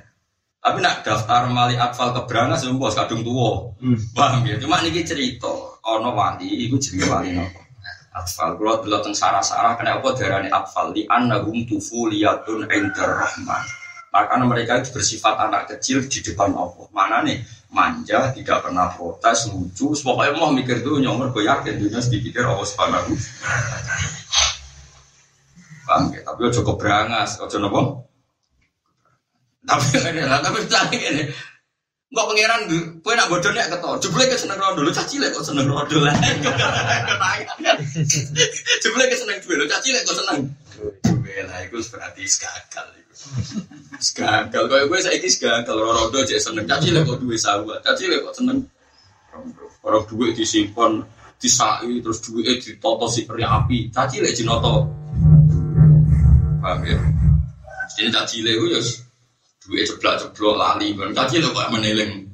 [0.60, 3.72] Tapi nak daftar mali atfal keberangan bos kadung tuwa.
[3.80, 3.96] Hmm.
[4.16, 4.56] Paham ya?
[4.60, 5.52] Cuma niki cerita,
[5.84, 7.60] ana wali iku jenenge wali napa?
[8.16, 13.64] Atfal kula delok teng sarah-sarah kena apa darane atfal li annahum tufuliyatun indar rahman.
[14.10, 16.86] Karena mereka itu bersifat anak kecil di depan Allah.
[16.90, 17.40] Mana nih?
[17.70, 19.94] Manja, tidak pernah protes, lucu.
[19.94, 23.14] Pokoknya mau mikir tuh nyomor, gue yakin dunia sedikit Allah subhanahu.
[25.86, 26.20] Bang, ya?
[26.26, 27.80] Tapi cukup berangas, ojo nopo.
[29.62, 31.24] Tapi tapi tadi ini.
[32.10, 32.60] Enggak pangeran
[33.06, 33.94] kowe nak bodoh nek ketor.
[34.02, 36.10] Jebule ke seneng rondo, lu caci lek kok seneng rondo lah.
[38.82, 40.50] Jebule ke seneng duwe, lu caci lek kok seneng.
[41.06, 42.88] Duwe lah iku berarti gagal.
[43.94, 46.66] Gagal koyo kowe saiki gagal rondo cek seneng.
[46.66, 47.78] Caci lek kok duwe sahabat.
[47.86, 48.58] Caci lek kok seneng.
[49.86, 51.06] Orang duwe disimpan
[51.38, 53.86] disai terus duwe ditoto si peri api.
[53.94, 54.82] Caci lek jinoto.
[56.58, 56.98] Paham ya?
[57.94, 58.82] Jadi caci lek yo
[59.70, 60.98] duit ceblok lali.
[61.14, 62.26] Tadi lo kok meneling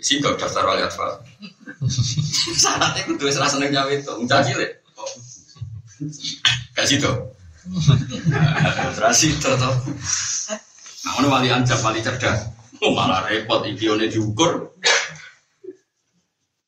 [0.00, 1.18] sih gak daftar wali atfal.
[2.62, 4.14] Syaratnya itu duit serasa neng jawa itu.
[4.30, 4.66] Caci le
[6.72, 7.12] kasih tuh
[8.96, 9.52] terasi tuh
[11.04, 12.48] nah wali anjab wali cerdas.
[12.80, 14.72] Oh malah repot ikione diukur.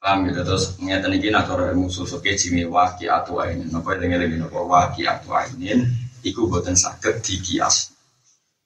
[0.03, 4.35] Paham gitu terus ngeten iki nak cara ilmu susu kecime waki atau ini napa eling-eling
[4.43, 5.79] napa waki atau ini
[6.27, 7.92] iku boten saged dikias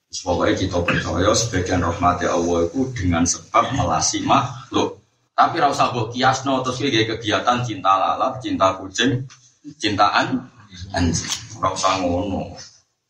[0.07, 5.03] Pokoknya kita percaya sebagian rahmat Allah itu dengan sebab melasi makhluk.
[5.37, 9.29] Tapi rasa buat kiasno terus kayak kegiatan cinta lalat, cinta kucing,
[9.77, 10.49] cintaan
[10.97, 11.33] anjing.
[11.61, 12.57] Rasa ngono.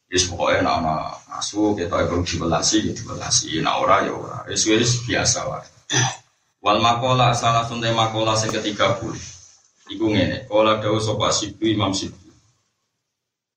[0.07, 1.03] Yes pokoknya nak nak
[1.39, 3.59] asu kita perlu dibelasi, dibelasi.
[3.63, 4.39] Nak ora ya ora.
[4.51, 4.67] Yes
[5.07, 5.63] biasa lah.
[6.63, 9.19] Wal makola salah suntai makola sing ketiga puluh.
[9.87, 12.19] Iku ngene, kola dawu sapa sibu Imam Sibu.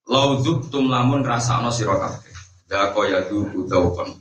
[0.10, 1.98] Lau tum lamun rasakno sira
[2.70, 2.94] kabeh.
[2.94, 4.14] Da kaya duku daukon.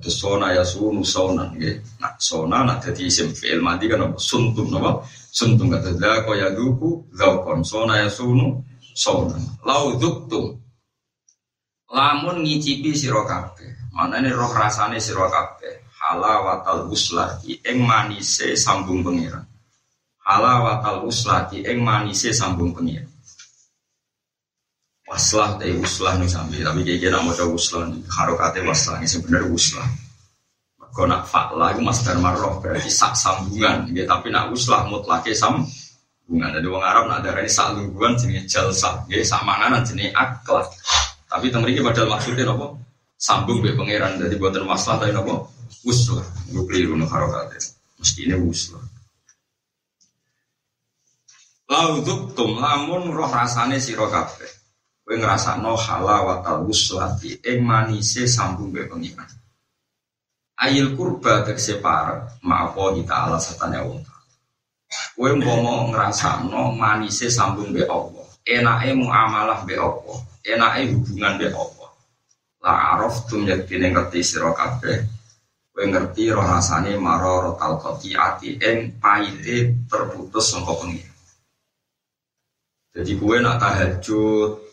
[0.00, 1.52] Terus sona ya sunu sona.
[2.00, 4.16] Nah, sona nak dadi isim fi'il mati kan apa?
[4.16, 5.04] Suntum napa?
[5.28, 7.66] Suntum kata da kaya duku daukon.
[7.66, 8.62] Sona ya sunu
[8.94, 9.36] sona.
[9.66, 10.56] Lau tum
[11.90, 13.90] lamun ngicipi sira kabeh.
[13.92, 15.90] Manane roh rasane sira kabeh.
[16.00, 19.44] Halawatal uslati ing manise sambung pengiran
[20.30, 23.09] halawatal uslati ing manise sambung pengiran
[25.10, 27.82] waslah teh uslah nih sambil tapi kayak gini mau coba uslah
[28.14, 29.88] harokate waslah ini sebenarnya uslah.
[30.90, 33.90] Kau nak fakla itu mas marroh berarti sak sambungan.
[33.90, 36.50] Gitu tapi nak uslah mutlake sambungan.
[36.54, 40.70] Jadi orang Arab nak darah ini sak lungguan jenis jalsa gitu sak manganan jenis akhlak.
[41.26, 42.66] Tapi temen ini padahal maksudnya apa
[43.18, 44.14] sambung be pangeran.
[44.18, 45.34] Jadi buatan waslah tapi apa
[45.86, 46.26] uslah.
[46.54, 47.58] Gue keliru nih harokate
[47.98, 48.82] mesti ini uslah.
[51.70, 54.59] Lauduk tum lamun roh rasane sira kabeh.
[55.10, 59.26] Kowe ngrasakno halawatal wuslati ing manise sambung be pengiran.
[60.54, 64.06] Ayil kurba tegese parek maapo kita ala satane Allah.
[65.18, 68.22] Kowe umpama ngrasakno manise sambung be Allah.
[68.46, 70.18] Enake muamalah be Allah.
[70.46, 71.90] Enake hubungan be Allah.
[72.62, 74.94] La araf tum yaktine ngerti sira kabeh.
[75.74, 80.86] Kowe ngerti roh rasane maror talqati ati ing paite terputus sangka.
[82.94, 84.69] Jadi gue nak tahajud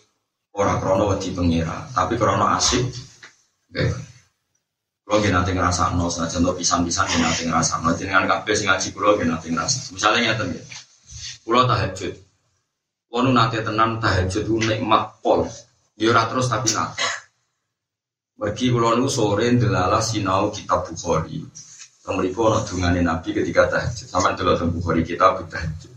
[0.57, 2.83] orang krono wedi pengira, tapi krono asik.
[5.07, 7.95] Kalau gak nanti ngerasa no, senajan to pisan-pisan gak nanti ngerasa no.
[7.95, 9.95] Dengan kafe sing ngaji kulo gak nanti ngerasa.
[9.95, 10.63] Misalnya ngeten ya,
[11.47, 12.13] kulo tahajud.
[13.07, 15.47] Kulo nanti tenang tahajud itu nikmat pol.
[15.95, 17.07] Dia ya terus tapi nanti.
[18.35, 21.39] Bagi kulo nu sore delala sinau kitab Bukhari.
[22.03, 24.07] Kemudian ono dungane Nabi ketika tahajud.
[24.11, 25.96] Sama dulu tentang Bukhari kita tahajud.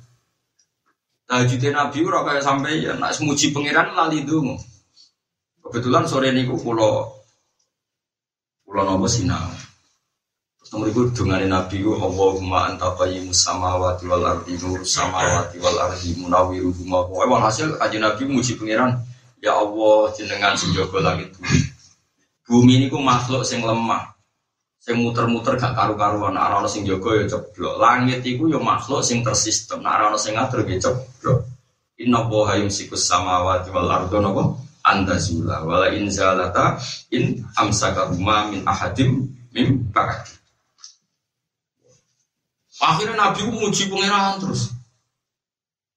[1.30, 4.58] Tahajudnya Nabi ora kayak sampai ya nak semuji pangeran lali dungu.
[5.62, 7.06] Kebetulan sore niku pulau
[8.66, 9.46] pulau nopo sinau.
[10.58, 15.78] Terus nomor itu dengan Nabi ku Allahumma anta qayyimus samawati wal ardi nur samawati wal
[15.78, 17.06] ardi munawiruhuma.
[17.06, 18.98] Pokoke hasil aja Nabi muji pangeran.
[19.38, 21.58] Ya Allah jenengan sing langit bumi.
[22.50, 24.18] Bumi niku makhluk sing lemah
[24.80, 26.34] sing muter-muter gak karu-karuan.
[26.34, 27.76] Nek ana sing jaga ya ceblok.
[27.76, 29.84] Langit iku ya makhluk sing tersistem.
[29.84, 31.44] Nek ana sing ngatur ya ceblok.
[32.00, 34.42] Inna boha yumsikus samawati wal ardo napa?
[34.80, 35.60] Andazula.
[35.68, 36.80] Wala in zalata
[37.12, 40.32] in amsakahuma min ahadim mim ba'di.
[42.80, 44.72] Akhirnya nabi muji pangeran terus.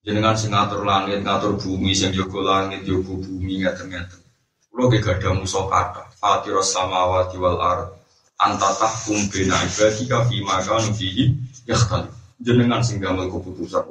[0.03, 4.19] Jenengan sing ngatur langit ngatur bumi sing jaga langit jaga bumi ngaten-ngaten.
[4.67, 8.02] Kula ge gadah musa kata fatiros samawati wal ard
[8.39, 11.33] anta tahkum bina ibadika fi makan fihi
[11.69, 12.09] yakhtali.
[12.43, 13.87] Jenengan sing damel keputusan.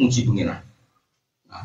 [0.00, 0.58] Muji pengiran.
[1.46, 1.62] Nah,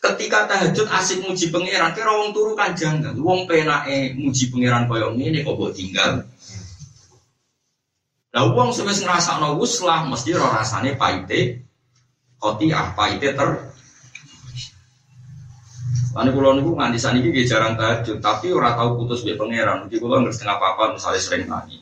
[0.00, 2.72] ketika tahajud asik muji pengiran kira wong turu kan
[3.18, 6.24] wong penake muji pengiran koyo ngene kok mbok tinggal?
[8.32, 11.64] Lah wong sing ngrasakno wuslah mesti ora rasane paite
[12.40, 13.48] koti ah paite ter
[16.16, 19.84] Lalu kulo niku nganti saat ini jarang tahajud, tapi orang tahu putus be pangeran.
[19.84, 21.76] Jadi kulo nggak setengah apa misalnya sering tangi.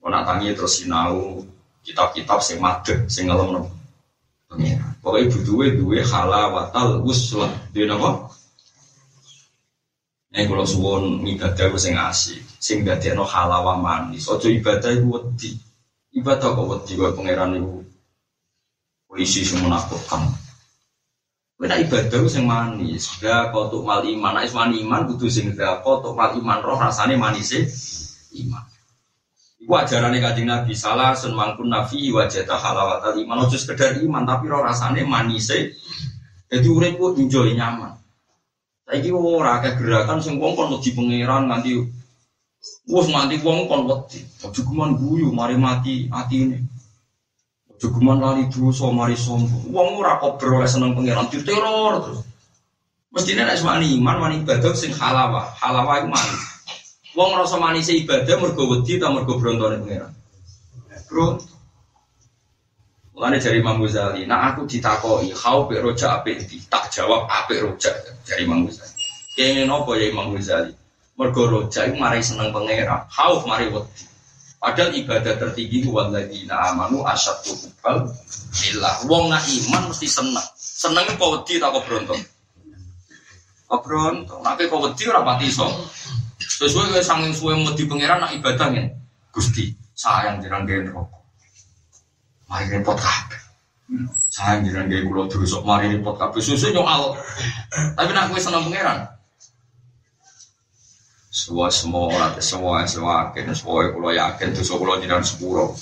[0.00, 1.44] Kalau nak tangi terus sinau
[1.84, 3.68] kitab-kitab sing madeg, sing ngelem
[4.48, 4.96] pangeran.
[5.04, 7.52] Pokoknya butuhe duwe halawatal uslah.
[7.76, 8.32] Dia nopo?
[10.30, 12.80] Nek kulo suwon ibadah sing asik, sing
[13.12, 14.24] no halawa manis.
[14.30, 15.52] Ojo ibadah iku wedi.
[16.16, 17.84] Ibadah kok wedi kok pangeran iku.
[19.04, 20.49] Polisi sing menakutkan.
[21.60, 23.20] Kita ibadah sing manis.
[23.20, 24.32] Gak kotuk mal iman.
[24.32, 27.52] Nek iman iman kudu sing gak kotuk mal iman roh rasane manis
[28.32, 28.64] iman.
[29.60, 33.44] Iku ajarane Kanjeng Nabi salah sun mangkun nabi wajata halawatal iman.
[33.44, 35.52] Ojo sekedar iman tapi roh rasane manis
[36.48, 37.92] Jadi uripku enjoy nyaman.
[38.88, 41.76] Saiki ora akeh gerakan sing wong kon pangeran nganti
[42.88, 44.24] wis nganti wong kon wedi.
[44.48, 44.64] Ojo
[44.96, 46.79] guyu mari mati atine.
[47.80, 49.72] Jogeman lali dosa mari sombong.
[49.72, 52.20] Wong ora kok oleh seneng pangeran diteror terus.
[53.08, 55.48] Mestine nek wani iman wani ibadah sing halawah.
[55.56, 56.42] Halawah iku manis.
[57.16, 60.12] Wong rasa manis ibadah mergo wedi ta mergo brontone pangeran.
[61.08, 61.40] Bro.
[63.16, 67.60] Mulane jari Imam Ghazali, nah aku ditakoki, kau pe roja apik di, tak jawab apik
[67.60, 67.92] roja
[68.24, 68.96] jari Imam Ghazali.
[69.34, 70.72] Kene nopo ya Imam Ghazali?
[71.18, 74.09] Mergo roja iku mari seneng pangeran, khauf mari wedi.
[74.60, 78.12] Padahal ibadah tertinggi walladzina amanu asyaddu hubbal
[78.60, 78.94] lillah.
[79.08, 80.44] Wong nak iman mesti seneng.
[80.60, 82.20] Seneng kok wedi tak kok brontok.
[83.72, 84.38] Kok brontok.
[84.44, 85.64] Nek kok wedi ora pati iso.
[86.60, 88.92] Sesuai kowe sanging suwe wedi pangeran nak ibadah ngene.
[89.32, 91.20] Gusti, sayang jenengan gawe rokok.
[92.52, 93.40] Mari repot kabeh.
[94.28, 96.40] Sayang jenengan gawe kula dosa, mari repot kabeh.
[96.44, 97.16] Susu nyoal.
[97.96, 99.08] Tapi nak kowe seneng pangeran,
[101.30, 105.78] semua semua orang semua semua yakin semua kulo yakin dosa kulo jiran sepuro.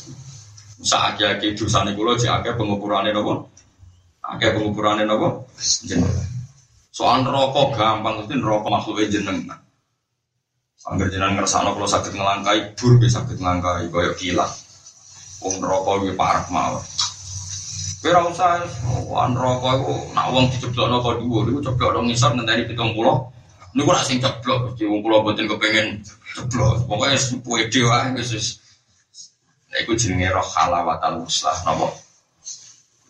[0.84, 3.48] Saat yakin dosa nih kulo jaga pengukurannya nopo,
[4.20, 5.48] agak pengukurannya nopo
[5.88, 6.12] jeneng.
[6.92, 9.48] Soal rokok gampang itu rokok makhluknya jeneng.
[10.88, 14.52] Angger jenengan ngersakno kalau sakit ngelangkai bur bisa sakit ngelangkai koyok kilat.
[15.40, 16.84] Wong rokok iki parah mawon.
[18.04, 18.62] Kowe ora usah
[19.08, 23.37] wan rokok iku nak wong diceblokno kok dhuwur iku ceblok ngisor ngenteni 70
[23.78, 26.02] ini gue sing ceblok, jadi wong pulau buatin kepengen
[26.34, 26.82] ceblok.
[26.90, 27.14] Pokoknya
[27.46, 28.48] pede wae wis wis.
[29.70, 31.86] Nah, iku jenenge roh halawatal muslah napa?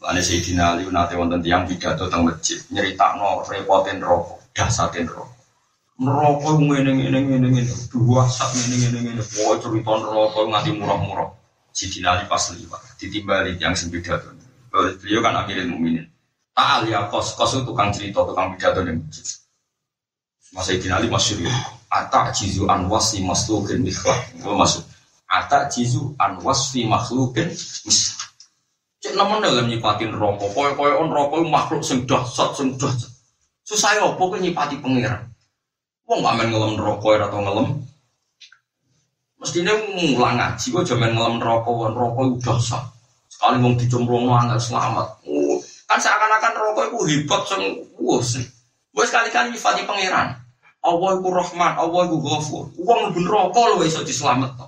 [0.04, 5.32] Lane Sayyidina Ali nate wonten tiyang pidato teng masjid nyeritakno repoten rokok, dasaten rokok.
[6.04, 9.22] Neraka ngene ngene ngene ngene, dua sak ngene ngene ngene.
[9.24, 11.32] Pokoke cerita neraka nganti murah-murah.
[11.72, 14.36] Sayyidina Ali pas liwat ditimbali yang sing pidato.
[14.68, 16.04] Beliau kan akhirnya mukminin.
[16.52, 19.37] Ta'al ya kos, kos itu tukang cerita, tukang pidato di masjid.
[20.56, 21.52] Masa Ibn Ali masyur ya.
[21.88, 24.32] Atak jizu an wasfi makhlukin mikhlak.
[24.36, 24.84] Itu masuk.
[25.28, 27.52] Atak jizu an wasfi makhlukin.
[28.98, 30.52] Cek nemen dalam nyipatin rokok.
[30.56, 33.12] Koy-koy on rokok makhluk sing dahsyat, sing dahsyat.
[33.68, 35.28] Susah ya apa nyipati pangeran.
[36.08, 37.84] Wong gak main ngelem rokok atau ngelem.
[39.38, 42.84] Mestinya ngulang ngaji kok jaman ngelem rokok, rokok udah sah.
[43.28, 45.22] Sekali mau dicemplung nggak selamat.
[45.28, 47.62] Oh, kan seakan-akan rokok itu hebat sing
[48.00, 48.40] wus.
[48.98, 50.34] Gue sekali-kali nyifati pangeran.
[50.82, 52.66] Allah itu rahman, Allah itu ghafur.
[52.82, 54.58] Uang lebih rokok loh bisa diselamat.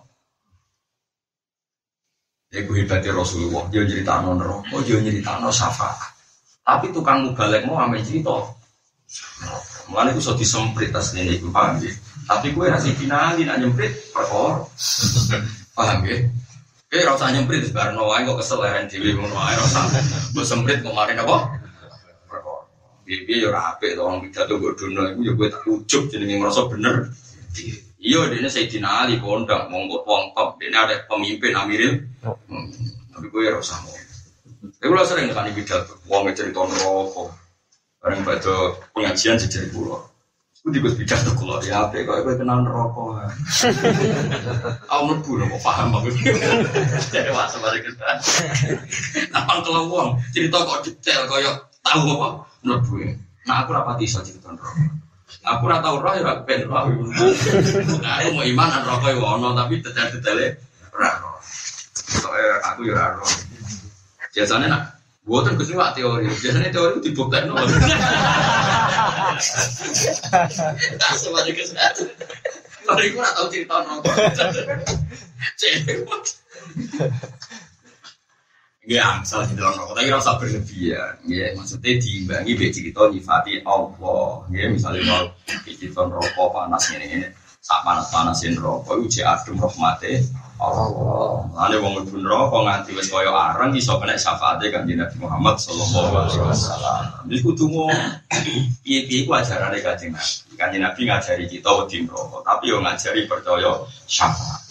[2.54, 3.66] Ya gue hebatnya Rasulullah.
[3.74, 6.14] Dia cerita non rokok, dia cerita non syafaat.
[6.62, 8.54] Tapi tukang mubalek mau ame cerita.
[9.90, 11.90] Mulanya itu so disemprit ini, gue paham ya.
[12.30, 14.70] Tapi gue nasi finali nak nyemprit, perkor.
[15.78, 16.22] paham ya?
[16.94, 19.90] Eh, rasa nyemprit, sebarang nawain kok kesel ya, dewi mau nawain rasa.
[20.30, 21.59] Gue semprit kemarin apa?
[23.10, 27.10] Bibi ya rapi, orang pidato gue dono, itu ya gue tak ujuk, jadi ngerasa bener.
[27.98, 32.06] Iya, dia saya dinali kondang, monggo uang top, dia ada pemimpin Amiril.
[32.22, 32.70] Hmm.
[33.10, 33.98] Tapi gue ya rasa mau.
[34.78, 37.34] Tapi gue sering kan pidato, uang cerita rokok.
[38.06, 40.06] Orang pada pengajian jadi pulau.
[40.62, 43.26] Gue juga pidato kulo ya, apa kok gue kenal rokok.
[44.94, 46.14] Aku mlebu kok paham aku.
[47.10, 48.06] Jadi masa balik kita.
[49.34, 52.28] Apa kalau uang cerita kok detail koyo tahu apa?
[52.60, 53.08] menurut gue.
[53.48, 54.74] Nah aku rapati iso cerita roh.
[55.46, 56.84] Aku ora tau roh ya ora ben roh.
[58.04, 60.60] Nah aku mau iman rokok ya ono tapi detail-detailnya
[60.92, 61.36] ora roh.
[61.96, 63.32] Soalnya aku ya roh.
[64.30, 64.82] Biasanya nak
[65.20, 67.62] Buatan gue wak teori, biasanya teori itu dibuktikan nol.
[70.96, 72.08] Tak semuanya kesehatan.
[72.88, 74.00] Kalau gue nggak tahu cerita nol.
[75.60, 76.02] Cewek.
[78.90, 81.14] Ya, angsal di dalam rokok, tapi rasa berlebihan.
[81.30, 84.42] Ya, maksudnya diimbangi be cerita nyifati Allah.
[84.50, 85.30] Ya, misalnya kalau
[85.62, 87.30] cerita rokok panas ini
[87.62, 90.26] sak panas panasin rokok, uji adem rahmati
[90.58, 91.46] Allah.
[91.54, 96.26] Lalu wong mlebu rokok nganti wis koyo areng iso kena syafaate kan Nabi Muhammad sallallahu
[96.26, 97.30] alaihi wasallam.
[97.30, 97.86] Wis kudu mau
[98.82, 100.18] piye-piye ku ajarane Nabi.
[100.58, 104.69] Kanjeng Nabi ngajari kita wedi rokok, tapi yo ngajari percaya syafaat.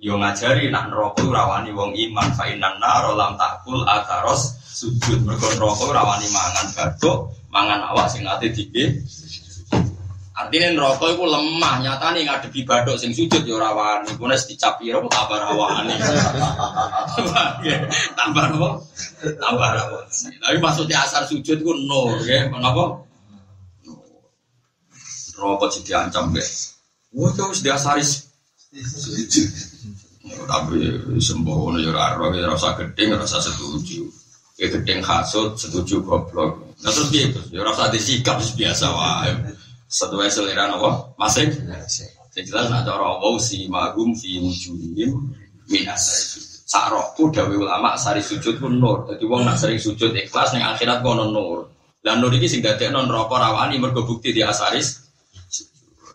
[0.00, 5.44] Yo ngajari nak neraka rawani wong iman fa innan nar lam takul ataros sujud mergo
[5.60, 9.04] neraka rawani mangan baduk, mangan awak sing ate dike.
[10.32, 14.08] Artinya neraka iku lemah, nyatane ngadepi baduk sing sujud yo rawani.
[14.16, 15.92] Ku nek dicap piro tambah rawani.
[18.16, 18.68] tambah apa?
[19.20, 20.32] Tambah rawani.
[20.40, 22.48] Tapi maksudnya asar sujud ku nur, ya.
[22.48, 23.04] Kenapa?
[25.36, 26.80] Neraka diancam, guys.
[27.12, 28.29] Wah, terus diasari
[28.78, 29.48] sujud.
[30.46, 30.78] Tapi
[31.18, 34.06] sembrono ya ora ya rasa gedeng rasa setuju.
[34.60, 36.78] Ya gedeng hasut setuju goblok.
[36.84, 39.32] Nah terus terus ya rasa disikap biasa wae.
[39.90, 41.10] Sesuai selera napa?
[41.18, 41.50] Masih.
[42.30, 45.18] Sing jelas nak cara Allah si magum fi wujuhim
[45.66, 46.46] min asari.
[46.70, 49.02] Sakroku dawe ulama sari sujud pun nur.
[49.10, 51.66] Dadi wong nak sering sujud ikhlas ning akhirat kono nur.
[52.06, 55.09] Lah nur iki sing dadekno neraka rawani mergo bukti di asaris.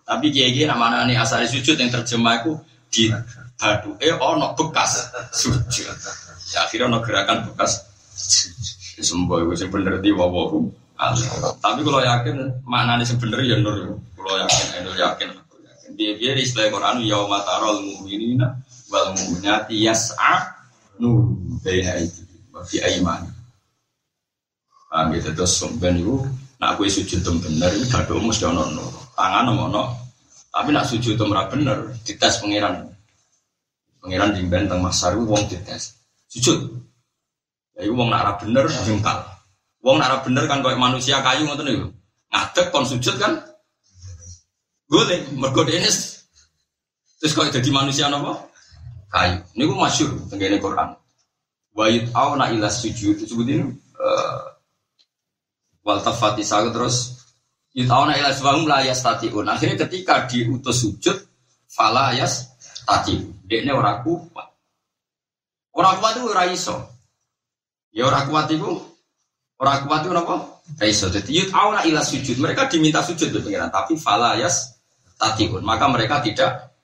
[0.06, 2.54] Tapi kiai-kiai namanya asaris sujud yang terjemah itu
[2.94, 3.04] di
[3.58, 3.98] badu.
[3.98, 5.98] Eh ono bekas sujud.
[6.54, 7.82] Ya akhirnya ono gerakan bekas
[8.96, 10.72] sembuh itu sih bener di wawahu
[11.60, 14.00] tapi kalau yakin maknanya sih bener ya nur.
[14.16, 15.30] Kalau yakin ya nur yakin.
[15.96, 18.52] Dia-dia istilah Quran yauma taral mu'minina
[18.92, 20.56] wal mu'minati yas'a
[21.00, 23.28] nu baina itu wa fi aymani.
[24.92, 26.24] Ah gitu terus ben iku
[26.60, 28.64] nak kowe sujud bener iki badhe mesti ono
[29.16, 30.06] tangan ono
[30.56, 32.88] tapi nak sujud tem ora bener dites pangeran.
[34.00, 36.00] Pangeran jimben teng masar wong dites.
[36.32, 36.80] Sujud.
[37.76, 39.20] Ya wong nak ora bener jengkal.
[39.84, 41.88] Wong nak ora bener kan koyo manusia kayu ngoten niku.
[42.32, 43.36] Ngadeg kon sujud kan
[44.86, 45.90] boleh, mergo ini
[47.18, 48.54] terus kok jadi manusia nopo?
[49.10, 49.42] Kayu.
[49.58, 50.94] Ini gue masyur tenggine Quran.
[51.76, 54.46] Wa yut'auna ila sujud sebutin uh,
[55.84, 57.15] wal tafati terus
[57.76, 59.46] yut'auna ila sujud la yastatiun.
[59.46, 61.18] Akhirnya ketika diutus sujud
[61.68, 63.20] fala yastati.
[63.46, 64.48] Dekne ora kuat.
[65.76, 66.76] Ora kuat itu ora iso.
[67.92, 68.72] Ya ora kuat itu
[69.60, 70.36] ora kuat itu napa?
[70.80, 71.12] Ora iso.
[71.12, 72.40] Dadi yut'auna ila sujud.
[72.40, 74.76] Mereka diminta sujud tuh pengiran, tapi fala yas
[75.20, 76.76] tatiun maka mereka tidak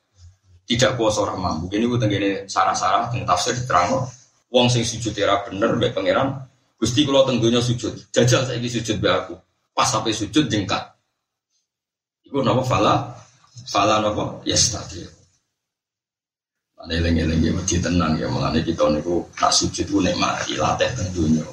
[0.66, 4.08] tidak kuasa orang mampu ini gue tenggine sarah-sarah tentang tafsir diterang
[4.48, 6.48] wong sing sujud era bener mbek pangeran
[6.80, 9.36] gusti kalau tenggunya sujud jajal saya sujud be aku
[9.72, 10.84] pas sampai sujud jengkat.
[12.26, 13.12] Itu nama fala
[13.68, 15.04] fala nama yes tadi
[16.82, 18.26] Ane lengi-lengi mesti tenang ya.
[18.26, 21.46] Mengenai kita niku nak sujud itu nikmati latih tentunya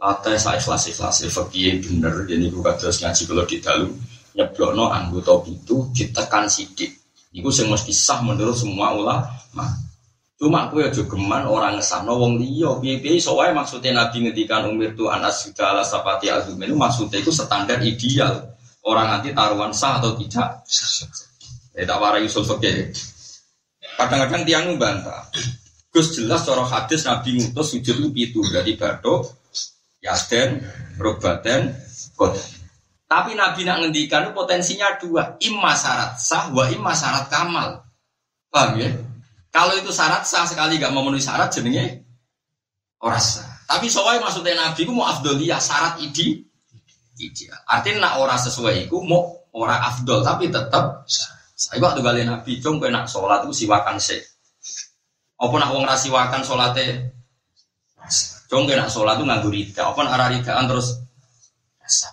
[0.00, 3.90] latih saya ikhlas ikhlas fakir bener jadi gue kados ngaji kalau di dalam
[4.32, 6.96] nyeblokno anggota itu ditekan sidik.
[7.30, 9.66] Iku sing mesti sah menurut semua ulama.
[10.40, 12.40] Cuma aku ya geman orang ngesahno wong
[12.80, 17.28] piye-piye iso wae maksudnya Nabi ngendikan umir tu anas segala sapati azum itu maksudnya itu
[17.28, 18.48] standar ideal.
[18.80, 20.64] Orang nanti taruhan sah atau tidak.
[21.76, 22.88] Ya tak warai usul fikih.
[24.00, 25.28] Kadang-kadang tiang membantah.
[25.92, 29.28] Gus jelas cara hadis Nabi ngutus sujud itu berarti badok,
[30.00, 30.64] yasden,
[30.96, 31.76] robaten,
[32.16, 32.48] kodan.
[33.04, 37.84] Tapi Nabi nak ngendikan potensinya dua, imma syarat sah, wa imma syarat kamal.
[38.48, 38.88] Paham ya?
[39.50, 42.06] Kalau itu syarat sah sekali gak memenuhi syarat jenenge
[43.02, 43.46] ora sah.
[43.66, 46.42] Tapi soalnya maksudnya Nabi ku mau afdoliyah syarat idi
[47.20, 47.58] ideal.
[47.68, 51.04] Artinya nak ora sesuai iku mau ora afdol tapi tetap
[51.60, 54.16] saya waktu kali Nabi cung kowe nak sholat itu siwakan se.
[55.36, 57.12] Apa nak wong rasiwakan sholatnya?
[58.48, 59.82] Cung kowe nak sholat itu nganggur rida.
[59.92, 61.04] Apa nak ridaan terus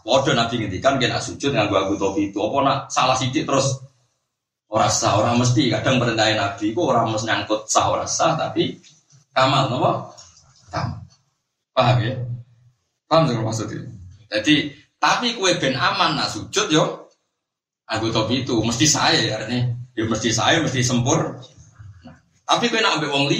[0.01, 2.41] Waduh Nabi ngendikan kena sujud nganggo aku topi itu.
[2.41, 3.77] Apa nak salah sidik terus
[4.71, 5.71] orang sah orang mesti.
[5.71, 8.77] Kadang perintahin Nabi itu orang mesti nyangkut sah orang sah tapi
[9.31, 10.11] kamal nopo?
[10.71, 10.99] Kamal.
[11.71, 12.13] Paham ya?
[13.07, 13.97] Paham sih maksudnya
[14.27, 17.07] jadi tapi kue ben aman nak sujud yo.
[17.87, 19.63] Aku topi itu mesti saya ya ini
[19.95, 21.39] ya mesti saya mesti sempur.
[22.03, 23.31] Nah, tapi kue nak ambil wong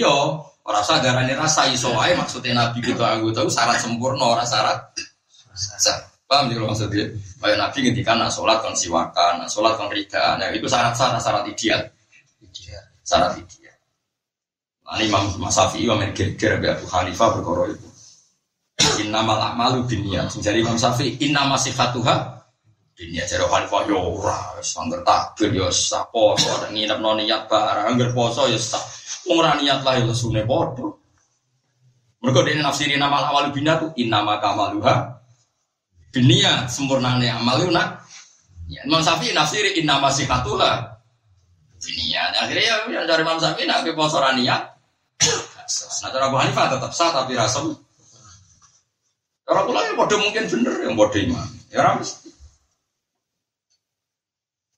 [0.67, 3.03] orang sah garane rasa iso maksudnya Nabi gitu.
[3.03, 4.79] Aku tahu syarat sempurna orang syarat
[5.55, 7.07] syarat Paham kalau maksudnya?
[7.39, 11.43] Kayak Nabi ngendikan nak sholat kon siwakan, nak sholat kon rida, nah itu syarat-syarat syarat
[11.47, 11.87] ideal.
[12.43, 12.83] Ideal.
[13.07, 13.75] Syarat ideal.
[14.83, 17.87] Nah, Imam Masafi, Imam Geger, Abu Hanifah berkoro itu.
[19.07, 20.35] Innamal a'malu binniyat.
[20.43, 22.43] Jadi Imam Syafi'i, innama sifatuha
[22.99, 23.31] binniyat.
[23.31, 27.87] Jadi Hanifah yo ya ora, sangger takbir yo ya poso, ada nginep no niat barang,
[27.87, 28.83] angger poso yo ya sah.
[29.31, 30.91] Wong ora niat lah yo lesune padha.
[32.19, 35.16] Mergo dene nafsiri nama awal binniyat tu innama kamaluha
[36.17, 38.01] dunia sempurna nih amal itu nak.
[38.67, 40.97] Ya, Imam Syafi'i nafsiri inna masih katula
[41.77, 44.61] dunia akhirnya ya dari Imam Syafi'i nak poso niat.
[46.01, 47.61] Nah cara Abu Hanifah tetap sah tapi rasa
[49.47, 51.47] orang yang bodoh mungkin bener yang bodoh iman.
[51.71, 52.27] Ya orang mesti.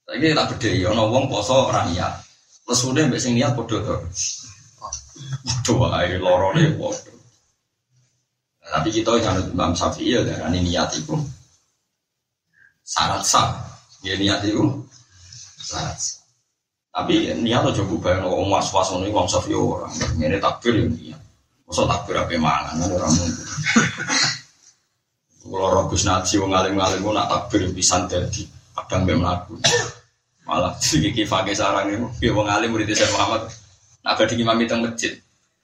[0.09, 1.85] Ini tak beda ya ono wong poso ora
[2.69, 4.01] terus udah mbek sing niat bodoh tuh
[5.41, 5.89] bodoh
[6.21, 7.08] lorone bodoh
[8.69, 11.17] tapi kita jangan Imam Syafi'i ya darah ini niat itu
[12.85, 13.49] syarat sah.
[14.05, 14.61] Ya niat itu
[15.57, 15.97] syarat.
[16.89, 19.89] Tapi niat aja bayang orang was was ini Imam Syafi'i orang
[20.21, 21.21] ini takbir ya niat.
[21.65, 23.45] Masa takbir apa mangan ada orang mungkin.
[25.49, 28.45] Kalau Robus Naji wong ngalim-ngalim nak takbir pisan dadi
[28.77, 29.57] kadang mbek mlaku.
[30.45, 33.49] Malah iki pakai sarang itu, ya wong alim murid saya Muhammad.
[34.05, 35.17] Nak badhe imami teng masjid.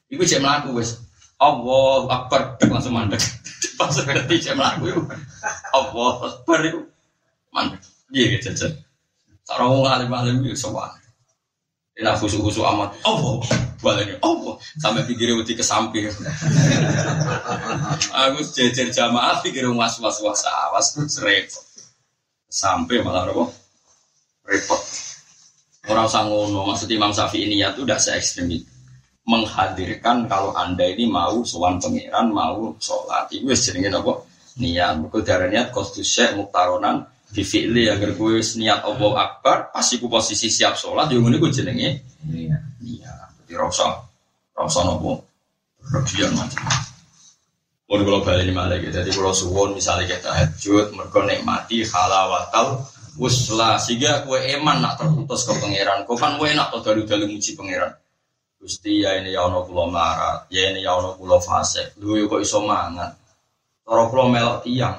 [0.10, 1.05] Iku cek mlaku wis.
[1.36, 3.20] Allah Akbar langsung mandek.
[3.76, 5.02] Pas ngerti saya melaku itu.
[5.76, 6.80] Allah Akbar itu
[7.52, 7.82] mandek.
[8.16, 8.72] Iya gitu jajan.
[9.44, 10.90] Sarang wong alim-alim itu sowan.
[11.96, 12.92] Ini khusu-khusu amat.
[13.08, 13.40] Allah
[13.80, 16.12] balenya Allah sampai pikirnya uti ke samping.
[18.20, 21.64] Aku jejer jamaah pikir was was was awas repot.
[22.52, 23.48] Sampai malah apa?
[24.48, 24.82] Repot.
[25.88, 28.75] Orang sangono maksud Imam Syafi'i ini ya tuh udah se ekstrim itu
[29.26, 34.22] menghadirkan kalau anda ini mau sowan pangeran mau sholat itu jenenge apa
[34.62, 40.08] niat mergo darah niat kostus syekh muktaronan Bifili agar gue niat Allah Akbar, pasti ku
[40.08, 41.90] posisi siap sholat, yang ini gue jenenge.
[42.32, 42.58] Iya.
[42.80, 43.12] Iya.
[43.44, 44.08] Jadi rasa,
[44.56, 45.20] rasa nopo
[45.84, 46.64] berlebihan macam.
[47.86, 48.94] Mau kalau balik malah gitu.
[48.94, 52.88] Jadi kalau suwon misalnya kita hajut, mereka nikmati halawatal
[53.20, 56.08] uslah sehingga gue eman nak terputus ke pangeran.
[56.08, 57.92] Kau kan gue enak tuh dari dalam muji pangeran.
[58.66, 61.94] Gusti ya ini ya ono pulau marat, ya ini ya ono pulau fase.
[62.02, 63.14] Lu kok iso mangan.
[63.86, 64.98] Toro pulau melok tiang,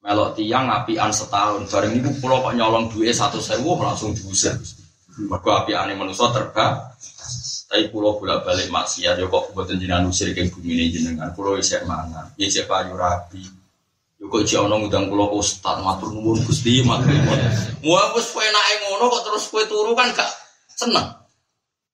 [0.00, 1.68] melok tiang apian setahun.
[1.68, 4.56] Bareng itu pulau kok nyolong duit satu sewu langsung diusir.
[5.20, 6.80] Mereka api ane manusia terbang.
[7.68, 11.36] Tapi pulau bolak balik maksiat, ya kok buatan jenengan usir ke bumi ini jenengan.
[11.36, 13.44] Pulau isek mangan, isek payu rapi.
[14.16, 17.40] Yo kok jek ana ngundang kula ustaz matur nuwun Gusti matur nuwun.
[17.84, 20.32] Wah wis penake ngono kok terus kowe turu kan gak
[20.80, 21.19] seneng.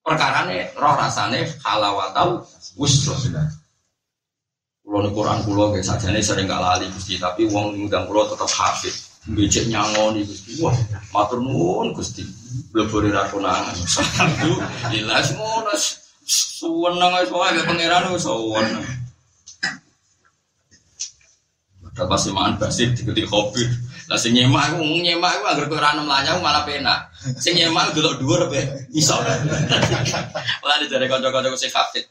[0.06, 2.46] Perkarane roh rasane halawatal
[2.78, 3.18] wusra.
[4.86, 8.46] Kulo ning Quran kulo guys sajane sering gak lali Gusti tapi wong ngundang kulo tetep
[8.46, 8.94] hafid.
[9.34, 10.62] Becek nyangoni Gusti.
[10.62, 10.70] Wah,
[11.10, 12.22] matur nuwun Gusti.
[12.70, 13.74] Blebore ra konangan.
[14.94, 15.74] Jelas ngono.
[16.26, 18.86] Suweneng ae soalnya pangeran wis suweneng.
[21.96, 23.66] Pasti makan basir dikuti kopi.
[24.06, 27.10] Lah sing nyemak aku nyemak aku agar ora mlanyau malah penak.
[27.42, 28.60] Sing nyemak delok dhuwur be
[28.94, 29.16] iso.
[30.62, 32.04] Malah dijare kanca-kanca sing kafir.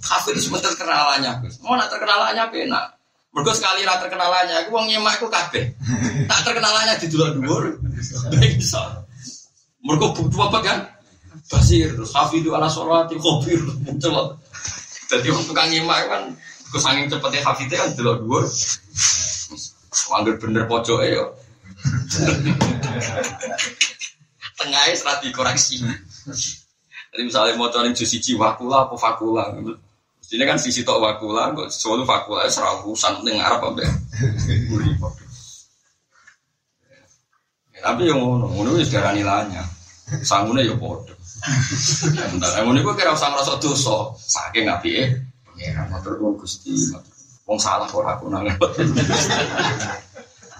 [0.00, 1.60] Kafir itu sebentar kenalannya, Gus.
[1.60, 2.96] Mau nak terkenalannya penak.
[3.34, 5.76] Mergo sekali ra terkenalannya, aku wong nyemak aku kabeh.
[6.24, 7.64] Tak terkenalannya di delok dhuwur.
[8.32, 8.80] Baik iso.
[9.84, 10.78] Mergo butuh apa kan?
[11.52, 13.60] Basir, hafidu ala sholati khobir.
[13.84, 14.40] Muncul.
[15.06, 16.24] Jadi wong tukang nyemak kan
[16.66, 18.44] Gue saking cepetnya hafidnya kan delok dhuwur.
[20.16, 21.24] Angger bener pojok yo.
[24.56, 25.84] Tengahnya serat dikoreksi.
[27.12, 29.52] Jadi misalnya mau cari jus siji wakula apa fakula.
[30.26, 33.86] Ini kan sisi tok wakula, kok selalu fakula serabusan ning Arab apa
[37.76, 39.62] Tapi yang ngono, ngono wis darani lanya.
[40.26, 41.14] Sangune ya padha.
[42.34, 45.14] Bentar, ngono iku kira usah ngrasa dosa, saking apike
[45.46, 46.74] pangeran matur nuwun Gusti.
[47.46, 48.44] Wong salah ora aku nang.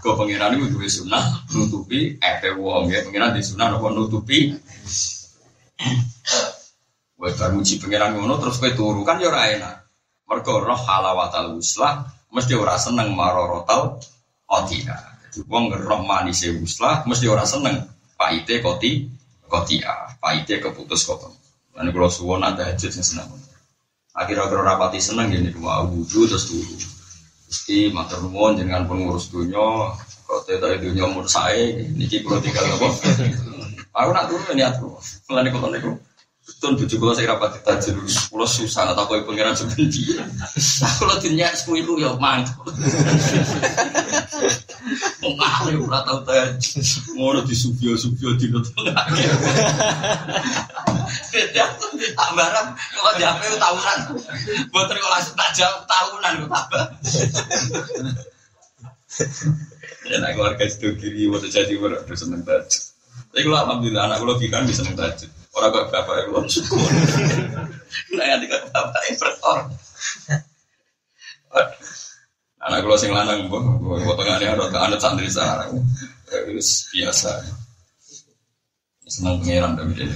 [0.07, 3.03] Kok pangeran iku duwe sunah nutupi epe wong ya.
[3.03, 4.55] Pangeran di sunah napa nutupi.
[7.19, 9.75] Wes bar muji pangeran ngono terus kowe turu kan ya ora enak.
[10.31, 13.99] Mergo roh halawatal uslah mesti ora seneng marorotal
[14.47, 14.95] otina.
[15.27, 17.75] Jadi wong roh manis uslah mesti ora seneng
[18.15, 19.11] paite koti
[19.51, 21.35] kotia, paite keputus koton.
[21.75, 23.27] Lan kula suwon ada hajat sing seneng.
[24.15, 26.96] Akhir-akhir rapati seneng gini dua wudhu terus turu.
[27.47, 29.95] Gusti matur nuwun jenengan pengurus dunya
[30.27, 32.89] kok tetok dunya umur sae niki kula tinggal apa.
[33.97, 34.99] Aku nak turu niat kula.
[35.31, 35.93] Mulane kok niku
[36.47, 37.99] Betul bujuk kula saya rapat tajir
[38.31, 40.15] kula susah atau kowe pangeran sebenci.
[40.79, 42.63] Aku lho dinyak sekuilu ya mantap.
[45.27, 46.87] Wong ahli ora tau tajir.
[47.18, 48.95] Ngono di subyo-subyo di tengah.
[52.14, 53.99] Tak barang kalau jape tahunan.
[54.70, 56.85] Boten kok langsung tak jawab tahunan kok tambah.
[60.07, 62.83] Ya nak keluarga itu kiri mau jadi berapa seneng tajud.
[63.35, 65.27] Tapi kalau alhamdulillah anak gue kan bisa seneng tajud.
[65.59, 66.79] Orang kok bapak yang belum syukur.
[68.14, 69.59] Nah yang tiga bapak yang bertor.
[72.67, 75.79] Anak gue sing lanang, tengah ini ada anak santri sekarang.
[76.27, 76.59] Itu
[76.99, 77.31] biasa.
[79.07, 80.11] Senang pengiran tapi dia.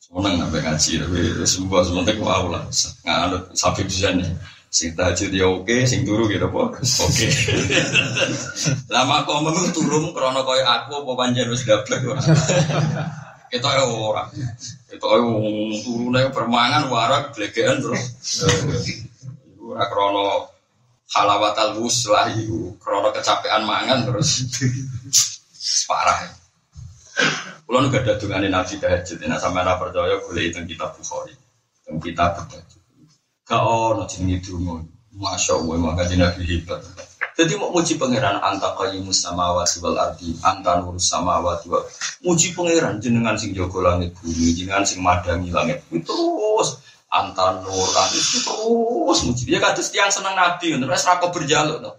[0.00, 2.64] Senang sampai ngaji tapi sebuah sebentar gue mau lah.
[3.04, 4.24] Nggak ada sampai bisa nih.
[4.70, 6.78] Sing tahajud ya oke, sing turu gitu apa?
[6.78, 7.26] Oke.
[8.88, 12.22] Lama kok memang turun krono koyo aku apa panjen wis dablek ora.
[13.50, 14.30] Kita ya ora.
[14.88, 15.26] Kita ya
[15.84, 18.14] turune permangan warak blegean terus.
[19.58, 20.46] Ora krono
[21.10, 24.46] halawatal wuslah iku, krono kecapean mangan terus.
[25.90, 26.30] Parah.
[27.66, 31.34] Kulo nu gak ada dungane Nabi tahajud, nek sampeyan ora percaya golek itu kitab Bukhari.
[31.86, 32.82] Teng kitab tahajud.
[33.46, 34.82] Gak ono jenenge donga.
[35.10, 36.80] Masya Allah, maka Nabi hebat.
[37.40, 41.88] Jadi mau muji pangeran anta qayyumus samawati wal ardi, anta nurus samawati wal
[42.20, 48.38] muji pangeran jenengan sing jaga langit bumi, jenengan sing madangi langit terus anta nur itu
[48.46, 49.44] terus muji.
[49.50, 51.92] Ya kados tiang seneng nabi, wis ra berjaluk to.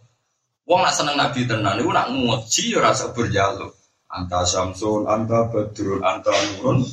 [0.66, 3.76] Wong nak seneng nabi tenan iku nak muji ya rasa berjaluk.
[4.12, 6.84] Anta samsun, anta badrun, anta nurun,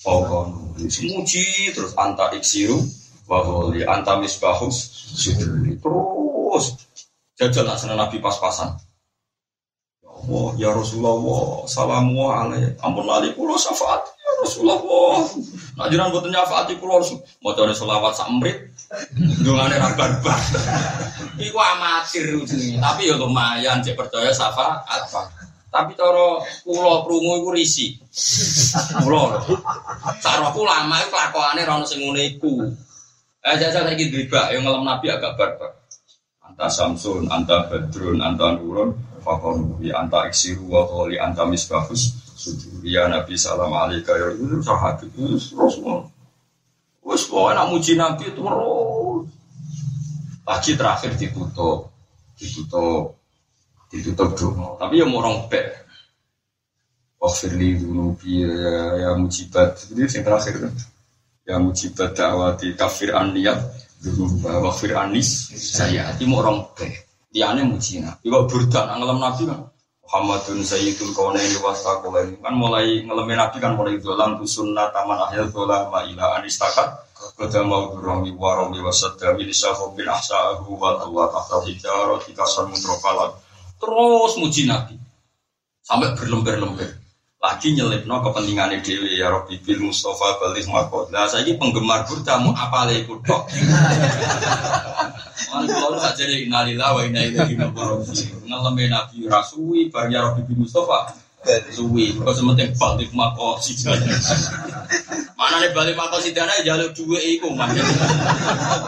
[0.00, 0.76] pokon.
[0.80, 2.80] Muji terus anta iksiru,
[3.24, 4.92] Waholi antamis bahus
[5.80, 6.64] terus
[7.40, 8.76] jajal lah senang Nabi pas-pasan.
[10.04, 14.13] Allah, ya Rasulullah, salamu alaih, ampun lali syafaat, ya
[14.44, 14.78] Rasulullah.
[15.74, 18.70] Nak jiran buat nyafati kulo harus mau coba selawat samrit,
[19.42, 20.38] dungane ra barbar.
[21.40, 25.32] Iku amatir jenenge, tapi ya lumayan cek percaya safa apa.
[25.74, 27.98] Tapi cara kulo krungu iku risi.
[29.02, 29.34] Kulo.
[30.22, 32.04] Cara aku lama iku lakokane ra ono sing.
[33.44, 35.72] Eh jajal dribak yang ngelem Nabi agak barbar.
[36.44, 42.82] Anta Samsun, anta Badrun, anta Nurun, fakonu ya anta iksiru wa qali anta misbahus sujud
[42.82, 45.38] ya Nabi salam alaika ya itu sahabat itu
[45.86, 46.10] mau
[47.06, 48.42] wes pokoknya nak muji Nabi itu
[50.44, 51.88] lagi terakhir ditutup
[52.36, 53.14] ditutup
[53.88, 55.84] ditutup dulu tapi ya mau orang pek
[57.24, 58.52] Wafirli dulu ya,
[59.00, 59.88] ya mujibat.
[59.96, 60.74] Ini yang terakhir kan.
[61.48, 63.64] Ya mujibat dakwati kafir an niat
[64.04, 65.48] dulu wafir anis.
[65.56, 66.44] Saya hati mau
[67.32, 68.28] dia muji nabi.
[68.28, 69.72] Kok burdan ngelam nabi kan
[70.14, 75.50] Muhammadun Sayyidul Kaunaini Wasaqulaini kan mulai ngelemin Nabi kan mulai dolam tu sunnah taman akhir
[75.50, 77.02] dolam ila anistakat
[77.34, 83.34] Kata mau durami warami wasadda milisahu bin ahsa'ahu wa Allah tahta hijarah tikasan mutrokalat
[83.82, 84.94] Terus muji Nabi.
[85.82, 86.94] Sampai berlembar-lembar.
[87.42, 92.54] Lagi nyelipno kepentingan dewi ya Rabbi bil Mustafa balik makot Nah saya ini penggemar burdamu
[92.54, 93.02] apa lagi
[95.54, 98.42] Mana kalau tak jadi innalillah wa inna ilaihi raji'un.
[98.42, 101.14] Ngeleme Nabi Rasui bar ya Rabbi bin Mustafa.
[101.44, 104.08] Suwi, kok sementing balik mako sidana.
[105.36, 107.84] Mana nih balik mako sidana jaluk duwe iku mana.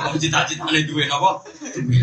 [0.09, 1.45] Wong cita-citane duwe napa?
[1.77, 2.01] Duwe.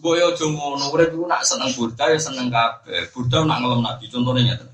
[0.00, 3.12] Boyo aja ngono, urip iku nak seneng burda ya seneng kabeh.
[3.12, 4.68] Burda nak ngelem Nabi, contohnya ngeten.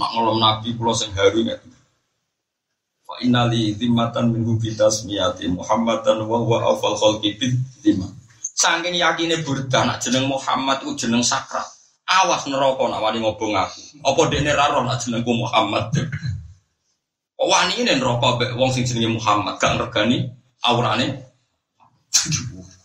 [0.00, 1.75] Nak ngelem Nabi kula sing haru ngeten.
[3.06, 8.10] Fa innali zimmatan minggu kita semiyati Muhammadan wa huwa awfal khalqi bid zimma.
[8.42, 11.62] Saking yakine burda nak jeneng Muhammad ku jeneng sakral.
[12.02, 14.02] Awas neraka nak wani ngobong aku.
[14.02, 15.94] Apa dekne ra roh nak jenengku Muhammad.
[17.38, 20.26] Wani ini neraka mbek wong sing jenenge Muhammad gak regani
[20.66, 21.30] aurane.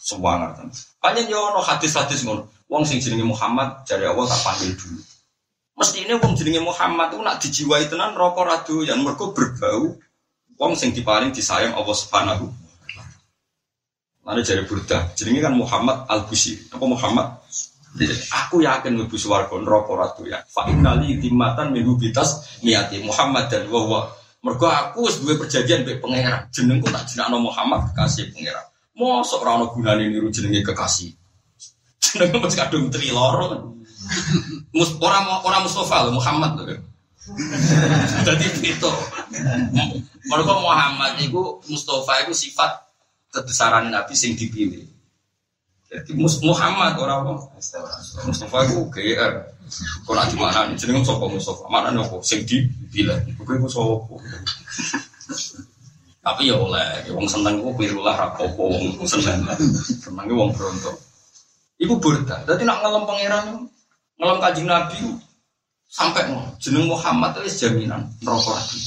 [0.05, 0.69] Sewangar kan.
[1.01, 2.45] Panjen yo ono hadis-hadis ngono.
[2.69, 5.01] Wong sing jenenge Muhammad jare Allah tak panggil dulu.
[5.81, 9.97] Mesti ini wong jenenge Muhammad itu nak dijiwai tenan rokok radu yang mereka berbau
[10.61, 12.45] Wong sing diparing disayang Allah Subhanahu
[14.21, 16.69] Lalu jadi Burda, jenenge kan Muhammad Al Busiri.
[16.69, 17.41] Apa Muhammad?
[18.45, 20.45] Aku yakin lebih swarga neraka ratu ya.
[20.45, 24.05] Fa innali timatan minggu bitas niati Muhammad dan wa
[24.41, 26.49] Mergo aku wis duwe perjanjian mbek pangeran.
[26.49, 28.65] Jenengku tak jenakno Muhammad kekasih pangeran.
[28.97, 31.13] Mosok ora ono gunane niru jenenge kekasih.
[32.01, 33.77] Jenenge mesti kadung tri loro.
[34.73, 36.90] Mus orang orang Mustafa Muhammad loh.
[38.25, 38.91] Jadi itu.
[40.25, 42.87] Mereka Muhammad itu Mustafa itu sifat
[43.29, 44.85] kebesaran Nabi sing dipilih.
[45.91, 47.33] Jadi Muhammad orang apa?
[48.25, 49.33] Mustafa itu GR.
[50.03, 50.77] Kau nak di mana nih?
[50.79, 51.63] Jadi Mustafa Mustafa.
[51.69, 53.17] Mana kok sing dipilih?
[53.37, 54.17] Gue itu sopo.
[56.21, 59.41] Tapi ya oleh, wong seneng itu pirulah rapopo, wong seneng,
[59.81, 60.93] seneng itu wong berontok.
[61.81, 63.45] Ibu burda, jadi nak ngelam pangeran,
[64.21, 65.01] ngelam kajing Nabi,
[65.91, 68.79] sampai mau jeneng Muhammad itu jaminan rokok lagi.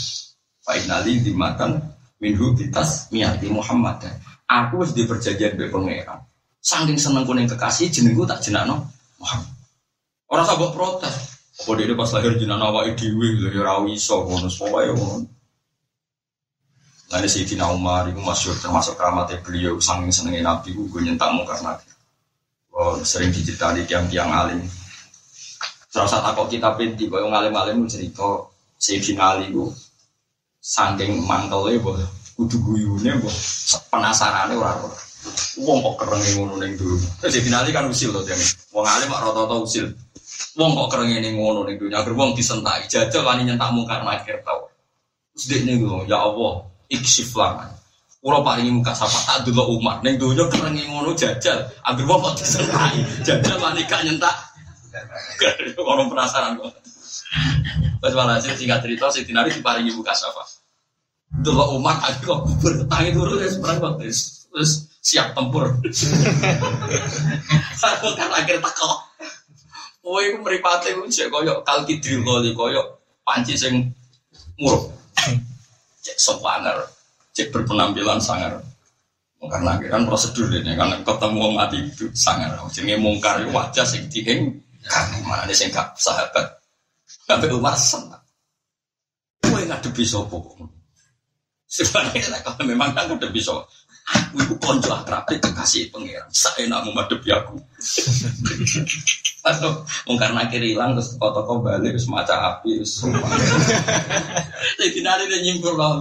[0.64, 1.76] Finali dimakan
[2.16, 4.00] minhu bitas miati Muhammad.
[4.48, 6.24] Aku harus diperjanjian be pangeran.
[6.64, 8.88] Saking seneng kuning kekasih jenengku tak jenakno
[9.20, 9.52] Muhammad.
[10.32, 11.36] Orang sabuk protes.
[11.55, 15.28] Apa dia pas lahir jenang awak dewi lho ya rawi iso ngono pokoke ngono.
[17.14, 18.18] Lalu Sayyidina Umar itu
[18.59, 21.86] termasuk keramatnya beliau saking senengnya Nabi gue nyentak mungkar nabi.
[22.74, 24.66] Oh, sering diceritani tiang-tiang alim.
[25.95, 28.51] Terus saat aku kita pinti, kalau ngalim-alim cerita
[28.82, 29.70] Sayyidina Ali itu
[30.59, 31.95] saking mantelnya boh
[32.34, 33.30] kudu guyune boh
[33.95, 35.05] penasarannya orang orang.
[35.62, 36.99] Wong kok kerengi ngono ning dulu.
[37.22, 38.42] Terus Sayyidina Ali kan usil loh jangan.
[38.74, 39.86] Wong alim kok rata-rata usil.
[40.59, 42.03] Wong kok kerengi ning ngono ning dunya.
[42.03, 44.66] Agar wong disentai jajal wani nyentak mungkar nakir tau.
[45.38, 45.78] Terus dia nih
[46.11, 47.70] ya Allah, iksif langan.
[48.18, 51.70] Kulo paringi muka sapa tak dulu umat neng donya kerengi ngono jajal.
[51.86, 54.53] Agar wong kok disentai jajal wani gak nyentak.
[55.80, 56.70] Orang penasaran kok.
[57.99, 60.45] Pas malah sih singkat cerita si Tinari diparingi buka sapa.
[61.34, 65.66] Dulu umat aku kok bertangi dulu ya sebenarnya kok terus siap tempur.
[67.84, 68.90] Aku kan akhir teko.
[70.05, 72.86] Oh, itu meripati itu cek koyok kalki drill kali koyok
[73.24, 73.88] panci sing
[74.61, 74.92] muruk.
[76.05, 76.76] Cek sopaner,
[77.32, 78.61] cek berpenampilan sangar.
[79.45, 82.57] Karena kan prosedur ini karena ketemu mati itu sangar.
[82.72, 86.61] Jadi mungkar wajah sing dihing kan mana ada sing gak sahabat.
[87.24, 88.20] Sampai Umar senang.
[89.45, 90.61] Ngadepi sapa kok.
[91.64, 93.64] Sebenarnya kalau memang kan ngadepi sapa.
[94.05, 96.28] Aku itu konco akrab kekasih pangeran.
[96.28, 97.57] Saya nak menghadapi aku.
[100.05, 103.05] Wong karena kiri hilang terus toko-toko balik terus maca api terus
[104.80, 106.01] Jadi nanti dia nyimpul loh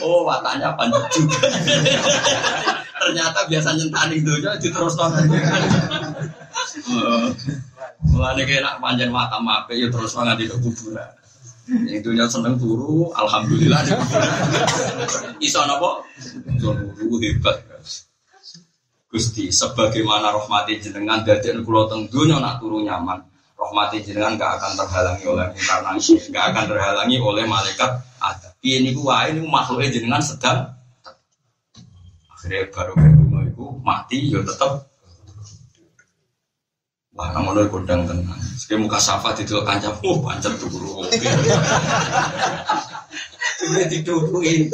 [0.00, 1.48] Oh watanya panjang juga.
[3.00, 5.24] Ternyata biasa nyentaning dojo terus nonton.
[8.04, 11.10] Mulane kena panjang mata mape ya terus nganti kuburan.
[11.68, 13.84] Yang dunia seneng turu, alhamdulillah.
[15.46, 16.00] Iso napa?
[16.56, 17.60] Turu hebat.
[19.08, 23.20] Gusti, sebagaimana rahmati jenengan dari kula teng dunia nak turu nyaman.
[23.58, 28.48] Rahmati jenengan gak akan terhalangi oleh inkarnasi, gak akan terhalangi oleh malaikat ada.
[28.64, 30.78] Ini wae ini makhluknya jenengan sedang
[32.38, 34.87] akhirnya baru kedua itu mati ya tetap
[37.18, 38.38] Wah, namun lo kondang tenang.
[38.54, 41.02] Sekali muka safa dua kancam, oh pancet guru.
[43.58, 44.70] Sudah didukungin.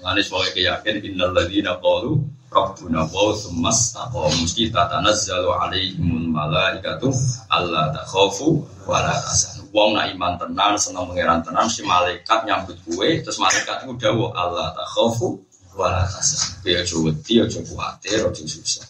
[0.00, 7.12] Manis sebagai keyakin innal ladzina qalu rabbuna wa tsummas taqamu kita tanazzalu alaihimul malaikatu
[7.52, 9.68] alla takhafu wa la tahzanu.
[9.76, 14.32] Wong nak iman tenan, seneng pangeran tenan, si malaikat nyambut kue, terus malaikat itu dawuh
[14.32, 15.36] Allah takhafu
[15.76, 16.64] wa la tahzanu.
[16.64, 18.88] Dia aja wedi, aja kuwatir, aja susah.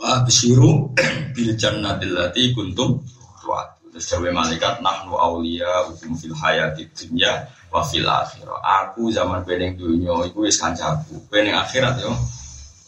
[0.00, 0.96] Wa bisiru
[1.36, 3.04] bil jannatil lati kuntum
[3.44, 3.92] tu'adu.
[3.92, 8.64] Terus dawe malaikat nahnu aulia hukum fil hayati dunya wa fil akhirah.
[8.64, 11.20] Aku zaman pening dunya iku wis kancaku.
[11.28, 12.16] Pening akhirat yo.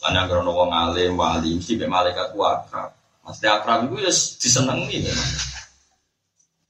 [0.03, 2.89] Yang krono wong alim wali mesti be malaikat ku akrab.
[3.29, 5.31] Mesti akrab iku ya disenengi memang.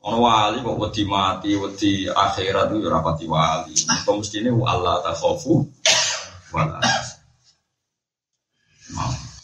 [0.04, 3.74] Ono wali kok wedi mati, wedi akhirat itu rapati wali.
[4.04, 5.64] Kok mesti ini Allah takhafu
[6.52, 6.84] wala.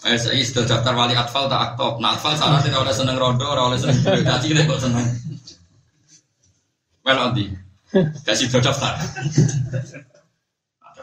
[0.10, 0.18] Mau.
[0.18, 1.94] Eh, saya sudah daftar wali atfal tak aktif.
[2.02, 5.06] Nah, atfal sana tidak oleh seneng rodo, oleh seneng kaji deh kok seneng.
[7.06, 7.54] Well, nanti
[8.26, 8.98] kasih daftar.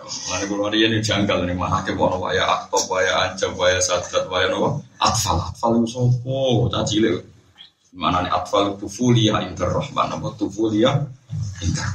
[0.06, 4.26] Mana kalau dia ini janggal nih mah hakim orang waya aktif, waya ancam, waya sadat,
[4.30, 4.82] waya nopo.
[5.02, 7.22] Atfal, atfal itu sopo, caci le.
[7.94, 10.94] Mana nih atfal tufulia inter rahman, nopo tufulia
[11.62, 11.90] inter.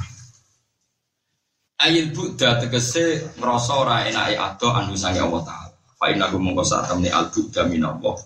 [1.82, 5.71] Ayil buddha tegese ngerasa ora enake ado anu sange Allah.
[6.02, 8.18] Fa inna kum mongko sak temne al buddha minallah.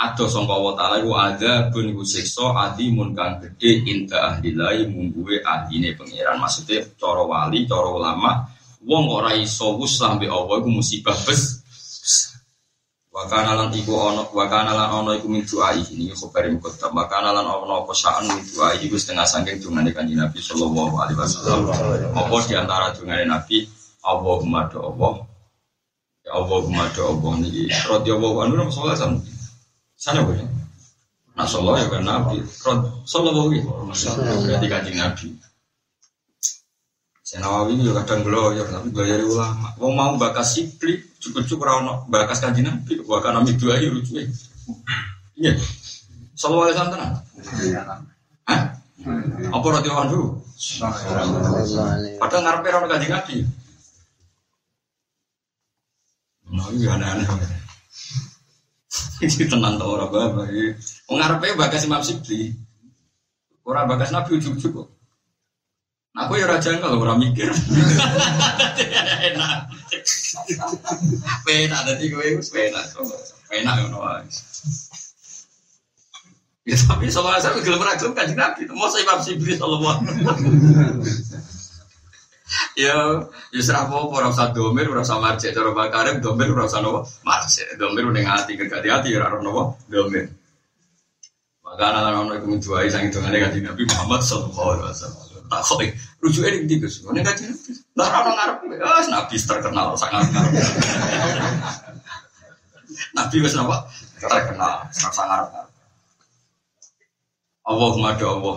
[0.00, 4.88] Ado sangka wa taala iku ada bun iku siksa adimun kang gedhe inta ahli lai
[4.88, 6.40] mungguwe ahline pangeran.
[6.40, 8.48] Maksudnya cara wali, cara ulama
[8.80, 11.60] wong ora iso wuslah mbek Allah iku musibah bes.
[13.12, 16.96] Wakana lan iku ana wakana lan ana iku min doai ini khabari muqaddam.
[16.96, 21.20] Wakana lan ana apa sa'an min doai iku setengah saking dungane kanjeng Nabi sallallahu alaihi
[21.20, 21.68] wasallam.
[22.16, 23.68] Apa di antara dungane Nabi
[24.00, 25.27] Allahumma do Allah
[26.28, 29.24] Allahumma do Allah niki radhiyallahu anhu nama sallallahu alaihi
[29.98, 30.46] Sana boleh.
[31.34, 32.38] Nah sallallahu ya kan Nabi.
[32.46, 34.46] Sallallahu alaihi wasallam.
[34.46, 35.28] Berarti kanjeng Nabi.
[37.28, 38.24] Saya Nawawi ini juga kadang
[38.56, 39.76] ya tapi gaya ulama.
[39.76, 43.04] Wong mau bakas sipli, cukup-cukup rano bakas kanjeng Nabi.
[43.04, 44.16] Bahkan Nabi dua aja lucu
[45.36, 45.52] Iya.
[46.38, 47.10] Sallallahu alaihi wasallam.
[48.48, 48.60] Hah?
[49.52, 50.22] Apa radhiyallahu anhu?
[52.16, 53.36] Padahal ngarepe rano kanjeng Nabi.
[56.48, 57.28] Nah, iya aneh-aneh.
[59.18, 60.46] Ini tenang tau orang bapak.
[61.10, 62.54] Mengarepnya bagas Imam Sibli.
[63.68, 64.88] Orang bagas Nabi ujuk-ujuk kok.
[66.16, 67.52] Nah, aku ya raja kalau orang mikir.
[69.28, 69.68] Enak.
[71.44, 72.84] Penak tadi gue penak.
[73.50, 74.24] Penak ngono
[76.68, 78.68] Ya tapi soalnya saya gelem ragam kan Nabi.
[78.72, 80.04] Mau saya Imam Sibli sallallahu
[82.76, 82.96] ya
[83.52, 86.80] ya serah apa ora usah domir ora usah marjek cara bakarim domir ora usah
[87.24, 87.76] marjek.
[87.76, 89.76] Domir udah ngati ke hati ora nopo?
[89.88, 90.32] Domir.
[91.60, 95.24] Maka anak anak itu menjuai sang itu ada kaji nabi Muhammad sallallahu alaihi wasallam.
[95.48, 95.80] Tak kok
[96.20, 97.04] rujuk ini di gus?
[97.04, 97.70] Ini kaji nabi.
[97.96, 98.56] Lah ngarep.
[99.12, 100.52] Nabi terkenal sangat ngarep.
[103.12, 103.76] Nabi wes nopo?
[104.16, 105.68] Terkenal sangat sangat
[107.68, 108.56] Allahumma do Allah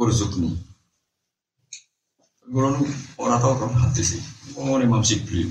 [0.00, 0.56] urzukni
[2.48, 2.64] Gue
[3.20, 4.20] orang tahu kan hati sih.
[4.56, 5.44] Oh ini Imam Sibli.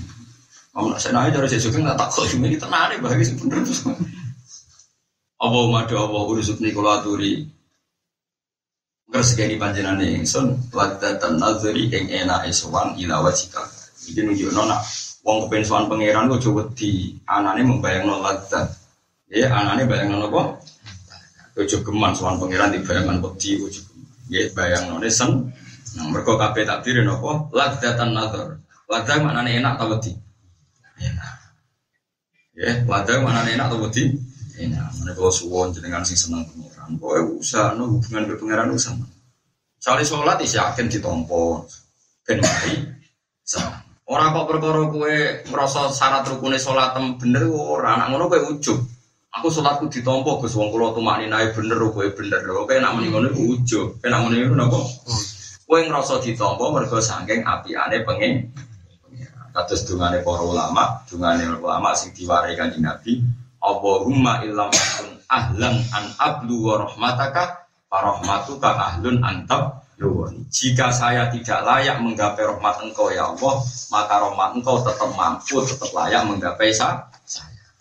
[0.74, 3.86] Kamu nak senai dari saya juga nggak takut ini kita nari bagi sih bener terus.
[5.38, 7.46] Allah madu Allah urusuk nih kalau aturi.
[9.08, 13.62] Ngersekeni panjenengan ingsun wadatan nazari ing enak eswan ila wajika.
[14.10, 14.82] Iki nunjuk nona.
[15.22, 18.74] Wong kepen sowan pangeran kok coba di anane membayang ladat.
[19.30, 20.62] Ya anane bayang apa?
[21.58, 23.82] Ojo geman sowan pangeran dibayangkan wedi ojo.
[24.30, 25.54] Ya bayang sen
[25.98, 28.62] Nah, mereka kabeh takdir nopo ladatan nazar.
[28.86, 30.14] Ladah mana enak tau wedi?
[31.02, 31.34] Enak.
[32.54, 34.14] Ya, ladah mana enak tau wedi?
[34.62, 34.94] Enak.
[35.02, 36.46] Mana kalau suwon jenengan sing seneng.
[37.02, 38.94] Pokoknya usah no hubungan dengan pangeran usah.
[39.82, 41.66] Soalnya sholat isi yakin ditompo.
[42.24, 42.78] Ben mari.
[44.08, 48.80] Orang kok perkara kue merasa syarat sholat tem bener ora anak ngono kue ujub.
[49.36, 52.40] Aku sholatku ditompo Gus wong kula tumakni nae bener kowe bener.
[52.48, 54.00] Kowe nak muni ngono ujug.
[54.00, 54.80] Kowe nak muni ngono napa?
[55.68, 58.56] Kowe ngrasa ditompo mergo saking apiane pengen.
[59.52, 63.20] Kados dungane para ulama, dungane ulama sing diwarai Kanjeng Nabi,
[63.60, 69.84] Allahumma illam akun ahlan an ablu wa rahmataka farahmatuka ahlun antab
[70.54, 75.90] Jika saya tidak layak menggapai rahmat engkau ya Allah, maka rahmat engkau tetap mampu, tetap
[75.90, 77.10] layak menggapai saya.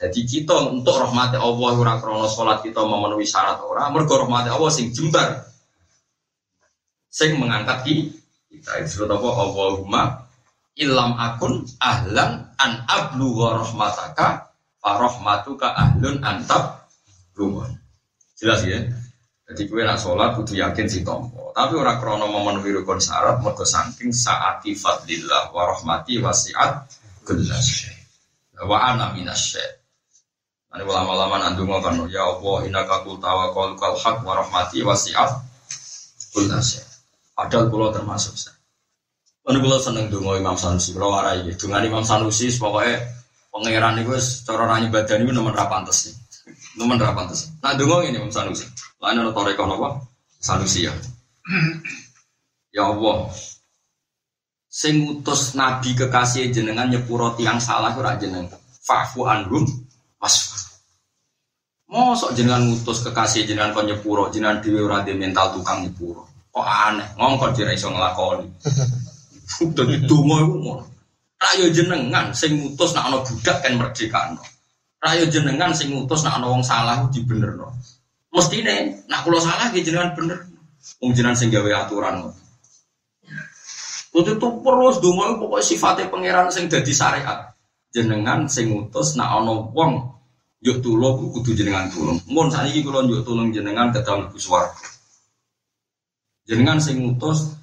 [0.01, 4.73] Jadi kita untuk rahmat Allah ora krono salat kita memenuhi syarat ora, mergo rahmat Allah
[4.73, 5.45] sing jembar.
[7.17, 7.81] Sing mengangkat
[8.53, 10.29] kita disebut apa Allahumma
[10.77, 14.53] ilam akun ahlan an ablu wa rahmataka
[14.85, 16.85] farahmatuka ahlun antab
[17.41, 17.73] lumun.
[18.37, 18.85] Jelas ya?
[19.49, 21.57] Jadi gue nak sholat kudu yakin si tompo.
[21.57, 26.85] Tapi orang krono memenuhi rukun syarat mergo saking saati fadlillah wa rahmati wasiat
[27.25, 27.89] kullas
[28.61, 29.61] wa ana minasy
[30.77, 35.41] Ini ulama-ulama nandung kan ya Allah innaka qul tawakkal kal haq wa rahmati wasiat
[36.37, 36.86] kullas
[37.37, 38.57] Padahal pulau termasuk saya.
[39.45, 41.69] Kan pulau seneng dungo Imam Sanusi, kalau warai gitu.
[41.69, 42.97] Dengan Imam Sanusi, pokoknya
[43.53, 44.17] pangeran itu
[44.49, 46.17] cara nanya badan itu nomor berapa sih.
[46.81, 46.97] Nomor
[47.37, 47.49] sih.
[47.61, 48.65] Nah dungo ini Imam Sanusi.
[49.05, 50.01] Lain ada toreko apa?
[50.41, 50.93] Sanusi ya.
[52.73, 53.29] Ya Allah.
[54.67, 58.53] Sing utus nabi kekasih jenengan nyepuro tiang salah ora jenengan.
[58.85, 59.65] Fa'fu anhum
[60.21, 60.57] wasfa.
[61.87, 66.36] Mosok jenengan ngutus kekasih jenengan kon nyepuro jenengan dhewe ora mental tukang nyepuro.
[66.57, 68.49] Kok aneh, ngongkon dira iso nglakoni.
[69.77, 70.85] Dadi donga iku ngono.
[71.37, 74.41] Rayo jenengan sing ngutus nak ana budak kan merdekano.
[75.05, 77.77] Rayo jenengan sing ngutus nak ana wong salah dibenerno.
[78.33, 80.49] Mestine nak kula salah nggih jenengan bener.
[81.05, 82.33] Wong jenengan sing gawe aturan.
[84.17, 87.53] Kudu itu terus donga pokoknya sifatnya pangeran sing dadi syariat.
[87.93, 90.09] Jenengan sing ngutus nak ana wong
[90.65, 92.17] yuk tulung kudu jenengan tulung.
[92.33, 94.96] Mun saiki kula yuk tulung jenengan kedal mlebu swarga.
[96.47, 97.59] Jenengan sing ngutus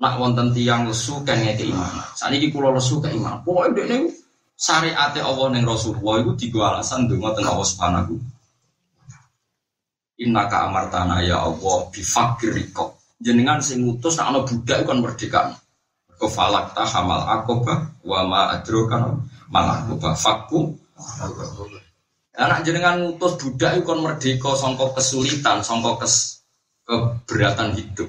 [0.00, 1.92] nak wonten tiang lesu kan ngeke iman.
[2.16, 3.44] Saniki kula lesu ke iman.
[3.44, 4.08] Pokoke dekne
[4.56, 8.16] syariate Allah ning Rasulullah iku digo alasan donga teng Allah Subhanahu
[10.18, 12.98] Innaka amartana ya Allah bifakiriko.
[13.22, 15.54] Jenengan sing ngutus nak ana budak kon merdeka.
[16.18, 19.14] Kau falak ta hamal akoba wa ma adrokan
[19.46, 20.74] malah akoba fakku.
[22.34, 26.37] Anak jenengan ngutus budak kon merdeka songkok kesulitan, songkok kes
[26.88, 28.08] keberatan hidup.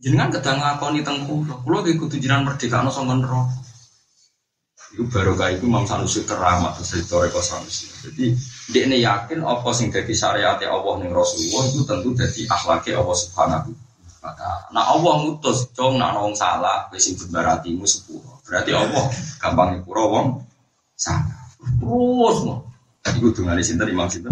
[0.00, 1.60] Jenengan kadang ngakoni teng kula.
[1.60, 3.52] Kula ge kudu jenengan merdeka ana sangka neraka.
[4.94, 7.90] Iku barokah iku Imam Sanusi keramat sesuai kok Sanusi.
[8.06, 8.30] Jadi
[8.78, 13.70] ini yakin apa sing jadi syariat Allah ning Rasulullah itu tentu jadi akhlaknya Allah Subhanahu
[14.22, 14.32] wa
[14.72, 18.38] Nah Allah ngutus cung nak nong salah wis sing berarti sepuro.
[18.46, 19.04] Berarti Allah
[19.42, 20.26] gampang nyepuro wong
[20.94, 21.42] salah.
[21.58, 22.62] Terus mau.
[23.04, 24.30] Iku dungane sinten Imam sinten?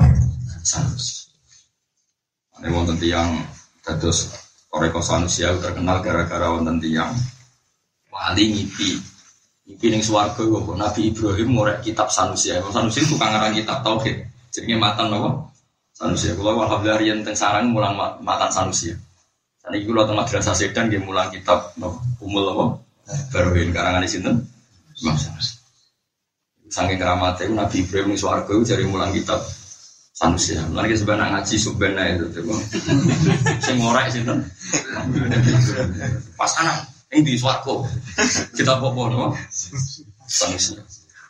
[0.63, 1.22] Sanusi.
[2.61, 3.41] Ini wonten tiang
[3.81, 4.29] terus
[4.69, 7.13] Koreko Sanusi terkenal gara-gara wonten tiang
[8.13, 9.01] wali ngipi
[9.69, 12.53] ngipi ning swarga kok Nabi Ibrahim ngorek kitab Sanusi.
[12.53, 14.29] Sanusi itu kangaran kitab tauhid.
[14.53, 15.49] Jadi matan nopo
[15.97, 16.33] Sanusi.
[16.37, 18.93] Kalau alhamdulillah riyen teng sarang mulang matan Sanusi.
[19.63, 22.65] Saniki kula teng madrasah Sedan nggih mulang kitab nopo umul nopo
[23.33, 24.45] baruin karangan sinten
[25.01, 25.57] Imam Sanusi.
[26.73, 29.41] Saking keramatnya Nabi Ibrahim ning swarga jari mulang kitab
[30.23, 30.55] Sanusi.
[30.55, 32.47] Lagi sebenarnya ngaji subena itu tuh.
[33.66, 34.47] Sing ngorek sinten.
[36.39, 37.83] Pas anak yang di swarga.
[38.55, 39.35] Kita popo nopo
[40.31, 40.79] Sanusi.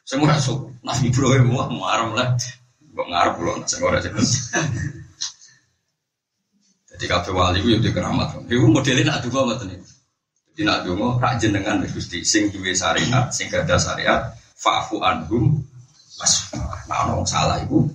[0.04, 2.28] Semua masuk Nabi Ibrahim wah marah lah.
[2.92, 3.96] Kok ngarep loh, saya ora
[6.92, 8.36] Jadi kabeh wali itu yang keramat.
[8.52, 9.88] Iku modelnya nak donga ngoten niku.
[10.52, 15.64] Jadi nak donga rak jenengan Gusti sing duwe syariat, sing gadah syariat, fa'fu anhum
[16.20, 16.52] mas
[16.84, 17.88] nah salah iku.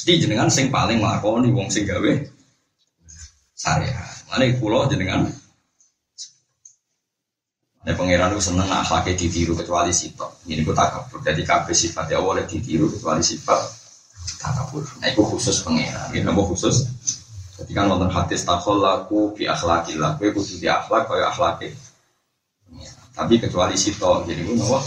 [0.00, 2.08] Mesti jenengan sing paling nglakoni wong sing gawe
[3.52, 4.16] syariat.
[4.32, 5.28] Mane kula jenengan
[7.80, 10.44] Nah, pangeran itu seneng akhlaknya ditiru kecuali sifat.
[10.48, 11.20] Ini gue takabur.
[11.24, 13.60] Jadi kabeh sifatnya Allah ditiru kecuali sifat
[14.36, 14.84] takabur.
[15.00, 16.12] Nah, itu khusus pangeran.
[16.12, 16.84] Ini nama khusus.
[17.56, 20.16] Jadi kan nonton hadis takol laku bi akhlakillah.
[20.20, 21.72] Gue khusus di akhlak kaya akhlaknya.
[23.16, 24.28] Tapi kecuali sifat.
[24.28, 24.80] Jadi gue nama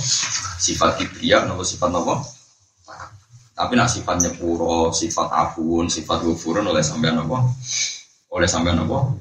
[0.62, 2.22] sifat kibriya, nama sifat nama.
[3.54, 7.38] Tapi nak sifatnya puro, sifat abun, sifat gufurun oleh sampean apa?
[8.34, 9.14] Oleh sampean apa?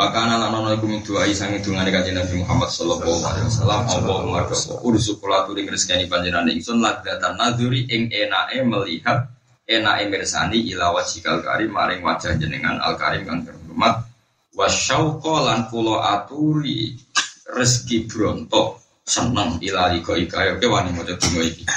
[0.00, 4.40] Wakana lan ana iku min doa isang dungane kanjeng Nabi Muhammad sallallahu alaihi wasallam Allahumma
[4.48, 9.28] rabbana urzu kula turing rezekani panjenengan ingsun lagatan nadzuri ing enake melihat
[9.68, 14.08] enake mirsani ila wajhikal karim maring wajah jenengan al karim kang terhormat
[14.56, 16.96] wasyauqa lan kula aturi
[17.52, 21.68] rezeki bronto seneng ila liko ika yo wani maca donga iki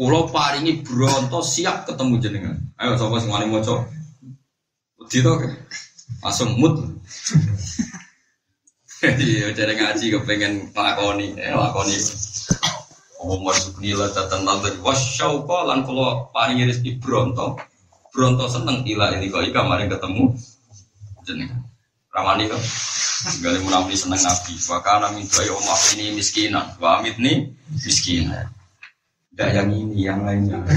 [0.00, 2.56] Kulo paringi bronto siap ketemu jenengan.
[2.80, 3.84] Ayo sapa sing wani maca.
[4.96, 5.36] Wedi to
[6.24, 6.80] langsung mood.
[9.00, 11.56] Iya, jadi ngaji kepengen nglakoni, eh
[13.16, 17.56] masuk nila tatan nanti wasyauqa lan kulo paringi rezeki bronto.
[18.12, 20.36] Bronto seneng ila ini kok ika mari ketemu
[21.24, 21.64] jenengan.
[22.12, 22.60] Ramani kok.
[23.40, 24.52] Gali munafik seneng nabi.
[24.68, 26.76] Wa kana min doa ini miskinan.
[26.76, 27.48] Wa amit nih
[27.80, 28.59] miskinan.
[29.40, 30.60] Tidak yang ini, yang lainnya.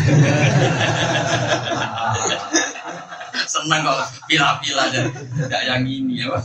[3.51, 5.03] Senang kok pila-pila aja.
[5.11, 6.43] Tidak yang ini ya, Pak.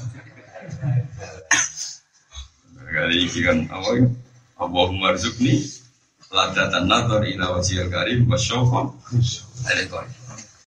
[2.91, 4.11] Kali ini kan apa ya?
[4.59, 5.63] Allahumma rizukni
[6.35, 8.91] ladatan nadhar ila wajhil karim wa syauqa.